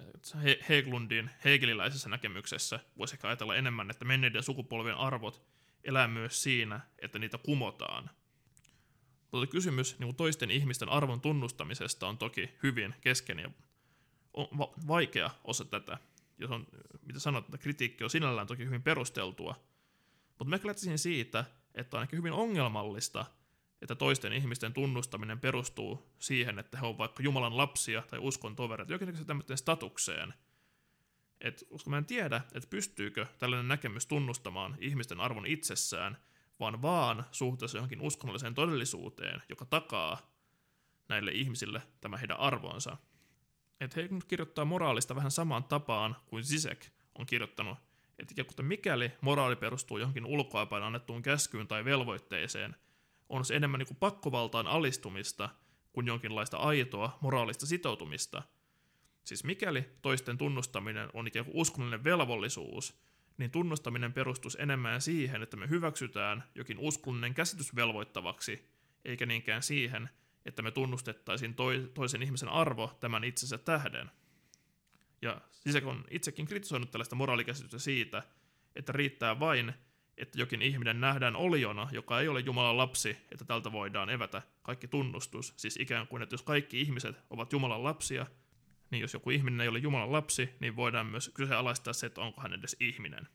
[0.44, 5.46] He- Heglundin hegeliläisessä näkemyksessä voisi ehkä ajatella enemmän, että menneiden sukupolvien arvot
[5.84, 8.10] elää myös siinä, että niitä kumotaan.
[9.32, 13.52] Mutta kysymys niin toisten ihmisten arvon tunnustamisesta on toki hyvin keskeinen ja
[14.34, 15.98] on va- vaikea osa tätä.
[16.38, 16.68] Jos on,
[17.02, 19.56] mitä sanot, että kritiikki on sinällään toki hyvin perusteltua.
[20.30, 23.26] Mutta mä lähtisin siitä, että on ehkä hyvin ongelmallista,
[23.84, 28.94] että toisten ihmisten tunnustaminen perustuu siihen, että he ovat vaikka Jumalan lapsia tai uskon tovereita,
[28.94, 30.34] jokin tämmöiseen statukseen.
[31.42, 36.18] Et, koska mä en tiedä, että pystyykö tällainen näkemys tunnustamaan ihmisten arvon itsessään,
[36.60, 40.34] vaan vaan suhteessa johonkin uskonnolliseen todellisuuteen, joka takaa
[41.10, 42.98] näille ihmisille tämä heidän arvonsa.
[43.82, 47.78] Että he kirjoittaa moraalista vähän samaan tapaan kuin Zizek on kirjoittanut,
[48.20, 52.76] että mikäli moraali perustuu johonkin ulkoapäin annettuun käskyyn tai velvoitteeseen,
[53.30, 55.50] on se enemmän niin kuin pakkovaltaan alistumista
[55.94, 58.44] kuin jonkinlaista aitoa moraalista sitoutumista.
[59.24, 63.00] Siis mikäli toisten tunnustaminen on ikään kuin uskonnollinen velvollisuus,
[63.38, 68.70] niin tunnustaminen perustuisi enemmän siihen, että me hyväksytään jokin uskonnollinen käsitys velvoittavaksi,
[69.06, 70.10] eikä niinkään siihen,
[70.46, 74.12] että me tunnustettaisiin toi, toisen ihmisen arvo tämän itsensä tähden.
[75.22, 78.24] Ja siis on itsekin kritisoinut tällaista moraalikäsitystä siitä,
[78.76, 79.74] että riittää vain,
[80.18, 84.88] että jokin ihminen nähdään oliona, joka ei ole Jumalan lapsi, että tältä voidaan evätä kaikki
[84.88, 85.54] tunnustus.
[85.58, 88.26] Siis ikään kuin, että jos kaikki ihmiset ovat Jumalan lapsia,
[88.92, 92.42] niin jos joku ihminen ei ole Jumalan lapsi, niin voidaan myös kyseenalaistaa se, että onko
[92.42, 93.28] hän edes ihminen.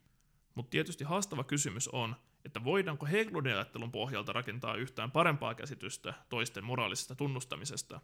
[0.55, 6.65] Mutta tietysti haastava kysymys on, että voidaanko Hegelundin ajattelun pohjalta rakentaa yhtään parempaa käsitystä toisten
[6.65, 8.01] moraalisesta tunnustamisesta.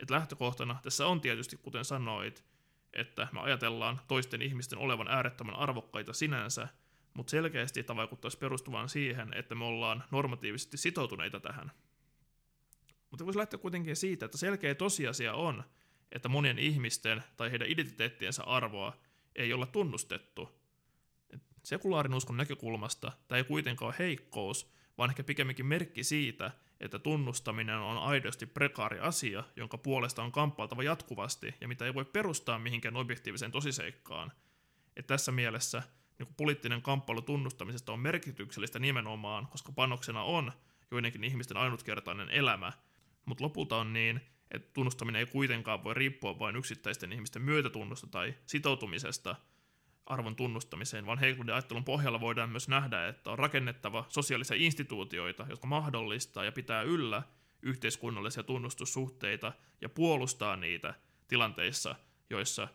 [0.00, 2.44] Et lähtökohtana tässä on tietysti, kuten sanoit,
[2.92, 6.68] että me ajatellaan toisten ihmisten olevan äärettömän arvokkaita sinänsä,
[7.14, 11.72] mutta selkeästi tämä vaikuttaisi perustuvan siihen, että me ollaan normatiivisesti sitoutuneita tähän.
[13.10, 15.64] Mutta voisi lähteä kuitenkin siitä, että selkeä tosiasia on,
[16.12, 18.96] että monien ihmisten tai heidän identiteettiensä arvoa
[19.36, 20.48] ei olla tunnustettu.
[21.62, 26.50] Sekulaarin uskon näkökulmasta tämä ei kuitenkaan ole heikkous, vaan ehkä pikemminkin merkki siitä,
[26.80, 32.04] että tunnustaminen on aidosti prekaari asia, jonka puolesta on kamppailtava jatkuvasti ja mitä ei voi
[32.04, 34.32] perustaa mihinkään objektiiviseen tosiseikkaan.
[34.96, 35.82] Et tässä mielessä
[36.18, 40.52] niin poliittinen kamppailu tunnustamisesta on merkityksellistä nimenomaan, koska panoksena on
[40.90, 42.72] joidenkin ihmisten ainutkertainen elämä,
[43.24, 48.34] mutta lopulta on niin, että tunnustaminen ei kuitenkaan voi riippua vain yksittäisten ihmisten myötätunnosta tai
[48.46, 49.36] sitoutumisesta
[50.06, 55.66] arvon tunnustamiseen, vaan Heiklundin ajattelun pohjalla voidaan myös nähdä, että on rakennettava sosiaalisia instituutioita, jotka
[55.66, 57.22] mahdollistaa ja pitää yllä
[57.62, 60.94] yhteiskunnallisia tunnustussuhteita ja puolustaa niitä
[61.28, 61.94] tilanteissa,
[62.30, 62.68] joissa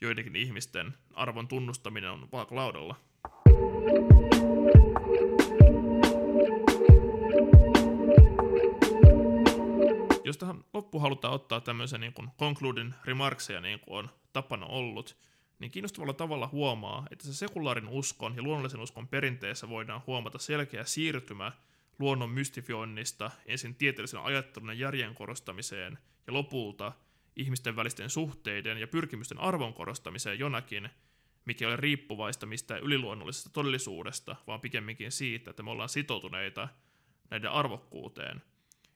[0.00, 2.96] joidenkin ihmisten arvon tunnustaminen on vaakalaudalla.
[10.24, 15.16] Jos tähän loppu halutaan ottaa tämmöisen niin kuin concluding remarkseja, niin kuin on tapana ollut,
[15.58, 20.84] niin kiinnostavalla tavalla huomaa, että se sekulaarin uskon ja luonnollisen uskon perinteessä voidaan huomata selkeä
[20.84, 21.52] siirtymä
[21.98, 26.92] luonnon mystifioinnista ensin tieteellisen ajattelun ja järjen korostamiseen ja lopulta
[27.36, 30.88] ihmisten välisten suhteiden ja pyrkimysten arvon korostamiseen jonakin,
[31.44, 36.68] mikä ei ole riippuvaista mistään yliluonnollisesta todellisuudesta, vaan pikemminkin siitä, että me ollaan sitoutuneita
[37.30, 38.42] näiden arvokkuuteen.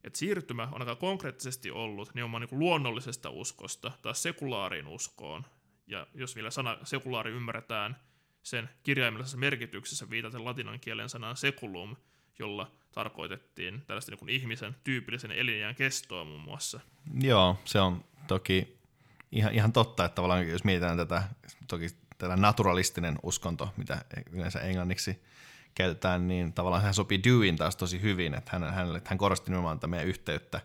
[0.04, 5.44] Et siirtymä on aika konkreettisesti ollut nimenomaan niin luonnollisesta uskosta tai sekulaariin uskoon,
[5.86, 7.96] ja jos vielä sana sekulaari ymmärretään
[8.42, 11.96] sen kirjaimellisessä merkityksessä viitaten latinan kielen sanaan seculum,
[12.40, 16.80] jolla tarkoitettiin tällaista niin ihmisen tyypillisen elinjään kestoa muun muassa.
[17.20, 18.78] Joo, se on toki
[19.32, 21.22] ihan, ihan totta, että tavallaan jos mietitään tätä,
[21.68, 21.86] toki
[22.18, 25.22] tätä naturalistinen uskonto, mitä yleensä englanniksi
[25.74, 29.78] käytetään, niin tavallaan hän sopii Dewin taas tosi hyvin, että hän, hän, hän korosti nimenomaan
[29.86, 30.60] meidän yhteyttä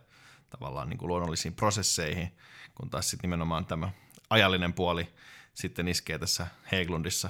[0.49, 2.32] tavallaan niin kuin luonnollisiin prosesseihin,
[2.76, 3.89] kun taas sitten nimenomaan tämä
[4.30, 5.07] ajallinen puoli
[5.53, 7.30] sitten iskee tässä Heglundissa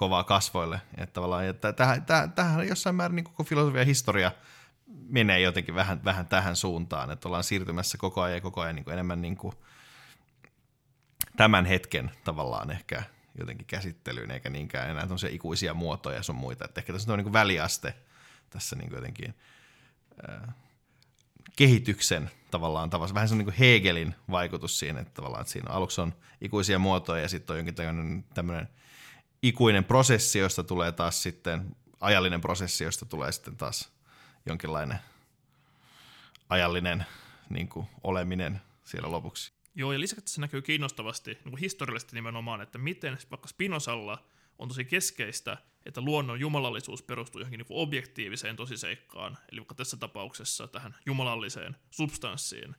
[0.00, 0.80] kovaa kasvoille.
[0.98, 2.02] Että tavallaan, että tähän,
[2.34, 4.32] tähän, jossain määrin niin koko filosofia historia
[5.08, 8.84] menee jotenkin vähän, vähän tähän suuntaan, että ollaan siirtymässä koko ajan ja koko ajan niin
[8.84, 9.54] kuin enemmän niin kuin
[11.36, 13.02] tämän hetken tavallaan ehkä
[13.38, 16.64] jotenkin käsittelyyn, eikä niinkään enää tämmöisiä ikuisia muotoja ja sun muita.
[16.64, 17.94] Että ehkä tässä on niin kuin väliaste
[18.50, 19.34] tässä niin kuin jotenkin
[21.56, 23.14] kehityksen tavallaan tavassa.
[23.14, 26.78] Vähän se on niin kuin Hegelin vaikutus siinä, että tavallaan että siinä aluksi on ikuisia
[26.78, 27.74] muotoja ja sitten on jonkin
[28.34, 28.68] tämmöinen
[29.42, 33.92] ikuinen prosessi, josta tulee taas sitten ajallinen prosessi, josta tulee sitten taas
[34.46, 34.98] jonkinlainen
[36.48, 37.06] ajallinen
[37.48, 39.52] niin kuin, oleminen siellä lopuksi.
[39.74, 44.24] Joo, ja lisäksi se näkyy kiinnostavasti niin kuin historiallisesti nimenomaan, että miten vaikka Spinozalla
[44.58, 45.56] on tosi keskeistä,
[45.86, 52.76] että luonnon jumalallisuus perustuu johonkin niin objektiiviseen tosiseikkaan, eli vaikka tässä tapauksessa tähän jumalalliseen substanssiin,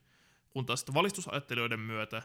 [0.49, 2.23] kun taas valistusajattelijoiden myötä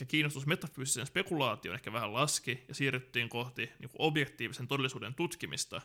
[0.00, 5.80] ehkä kiinnostus metafyysiseen spekulaatioon ehkä vähän laski ja siirryttiin kohti niin objektiivisen todellisuuden tutkimista.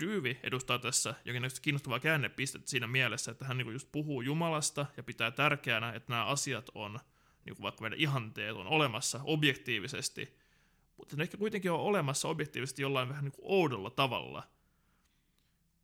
[0.00, 5.02] Dyyvi edustaa tässä jonkinlaista kiinnostavaa käännepistettä siinä mielessä, että hän niin just puhuu Jumalasta ja
[5.02, 6.98] pitää tärkeänä, että nämä asiat on,
[7.44, 10.38] niin kuin vaikka meidän ihanteet on olemassa objektiivisesti,
[10.96, 14.42] mutta ne ehkä kuitenkin on olemassa objektiivisesti jollain vähän niin kuin oudolla tavalla.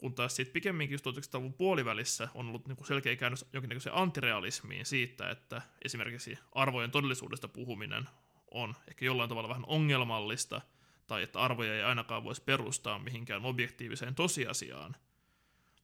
[0.05, 4.87] Kun taas sitten pikemminkin just 1900-luvun puolivälissä on ollut niin kuin selkeä käännös jonkinnäköiseen antirealismiin
[4.87, 8.09] siitä, että esimerkiksi arvojen todellisuudesta puhuminen
[8.51, 10.61] on ehkä jollain tavalla vähän ongelmallista,
[11.07, 14.97] tai että arvoja ei ainakaan voisi perustaa mihinkään objektiiviseen tosiasiaan.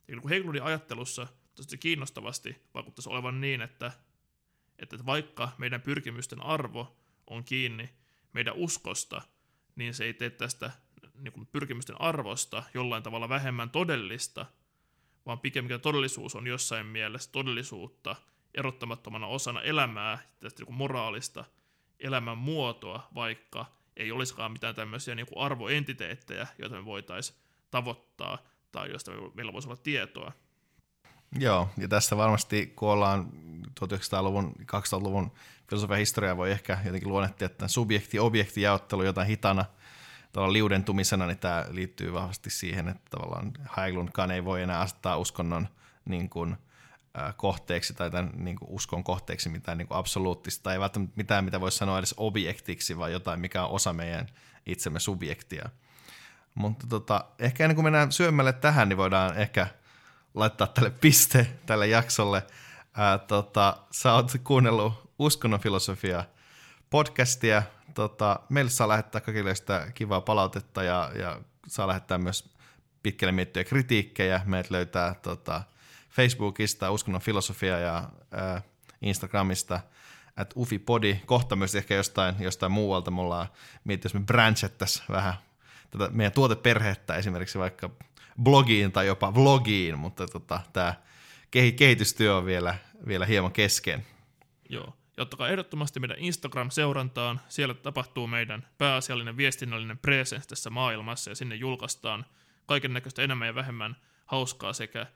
[0.08, 3.92] Ja niin Heiklundin ajattelussa tosi kiinnostavasti vaikuttaisi olevan niin, että,
[4.78, 7.90] että vaikka meidän pyrkimysten arvo on kiinni
[8.32, 9.22] meidän uskosta,
[9.76, 10.70] niin se ei tee tästä
[11.20, 14.46] niin kuin pyrkimysten arvosta jollain tavalla vähemmän todellista,
[15.26, 18.16] vaan pikemminkin todellisuus on jossain mielessä todellisuutta
[18.54, 21.44] erottamattomana osana elämää, tästä niin kuin moraalista
[22.00, 23.66] elämän muotoa, vaikka
[23.96, 27.38] ei olisikaan mitään tämmöisiä niin kuin arvoentiteettejä, joita me voitaisiin
[27.70, 28.38] tavoittaa
[28.72, 30.32] tai joista meillä voisi olla tietoa.
[31.38, 33.32] Joo, ja tässä varmasti, kun ollaan
[33.80, 35.32] 1900-luvun, 2000-luvun
[35.68, 39.64] filosofian historiaa, voi ehkä jotenkin luonnehtia, että subjekti-objekti-jaottelu jotain hitana
[40.32, 45.68] tavallaan liudentumisena, niin tämä liittyy vahvasti siihen, että tavallaan Haglundkaan ei voi enää asettaa uskonnon
[46.04, 46.56] niin kuin,
[47.36, 51.44] kohteeksi tai tämän niin kuin uskon kohteeksi mitään niin kuin absoluuttista, tai ei välttämättä mitään,
[51.44, 54.26] mitä voisi sanoa edes objektiksi, vaan jotain, mikä on osa meidän
[54.66, 55.68] itsemme subjektia.
[56.54, 59.66] Mutta tota, ehkä ennen kuin mennään syömälle tähän, niin voidaan ehkä
[60.34, 62.42] laittaa tälle piste tälle jaksolle.
[62.94, 66.24] Ää, tota, sä oot kuunnellut uskonnon filosofia
[66.90, 67.62] podcastia.
[67.94, 72.54] Tota, meille saa lähettää kaikille sitä kivaa palautetta ja, ja saa lähettää myös
[73.02, 74.40] pitkälle miettiä kritiikkejä.
[74.44, 75.62] Meidät löytää tota,
[76.10, 78.62] Facebookista uskonnon filosofia ja ää,
[79.02, 79.80] Instagramista
[80.36, 81.20] at ufipodi.
[81.26, 83.10] Kohta myös ehkä jostain, jostain muualta.
[83.10, 83.48] Me ollaan
[83.84, 85.34] miettinyt, jos me branchettaisiin vähän
[85.90, 87.90] tätä meidän tuoteperhettä esimerkiksi vaikka
[88.42, 90.94] blogiin tai jopa vlogiin, mutta tota, tämä
[91.50, 92.74] kehitystyö on vielä,
[93.06, 94.06] vielä hieman kesken.
[94.68, 94.99] Joo.
[95.20, 97.40] Ottakaa ehdottomasti meidän Instagram-seurantaan.
[97.48, 102.26] Siellä tapahtuu meidän pääasiallinen viestinnällinen presence tässä maailmassa ja sinne julkaistaan
[102.66, 105.06] kaiken näköistä enemmän ja vähemmän hauskaa sekä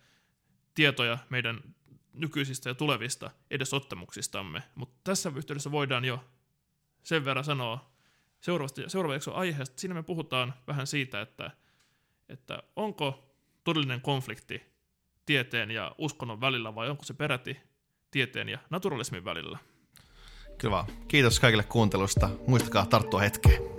[0.75, 1.61] tietoja meidän
[2.13, 4.63] nykyisistä ja tulevista edesottamuksistamme.
[4.75, 6.25] Mutta tässä yhteydessä voidaan jo
[7.03, 7.91] sen verran sanoa
[8.41, 9.81] seuraavasta, seuraava jakso aiheesta.
[9.81, 11.51] Siinä me puhutaan vähän siitä, että,
[12.29, 14.63] että onko todellinen konflikti
[15.27, 17.57] tieteen ja uskonnon välillä vai onko se peräti
[18.11, 19.59] tieteen ja naturalismin välillä.
[20.59, 20.87] Kyllä vaan.
[21.09, 22.31] Kiitos kaikille kuuntelusta.
[22.47, 23.74] Muistakaa tarttua hetkeen.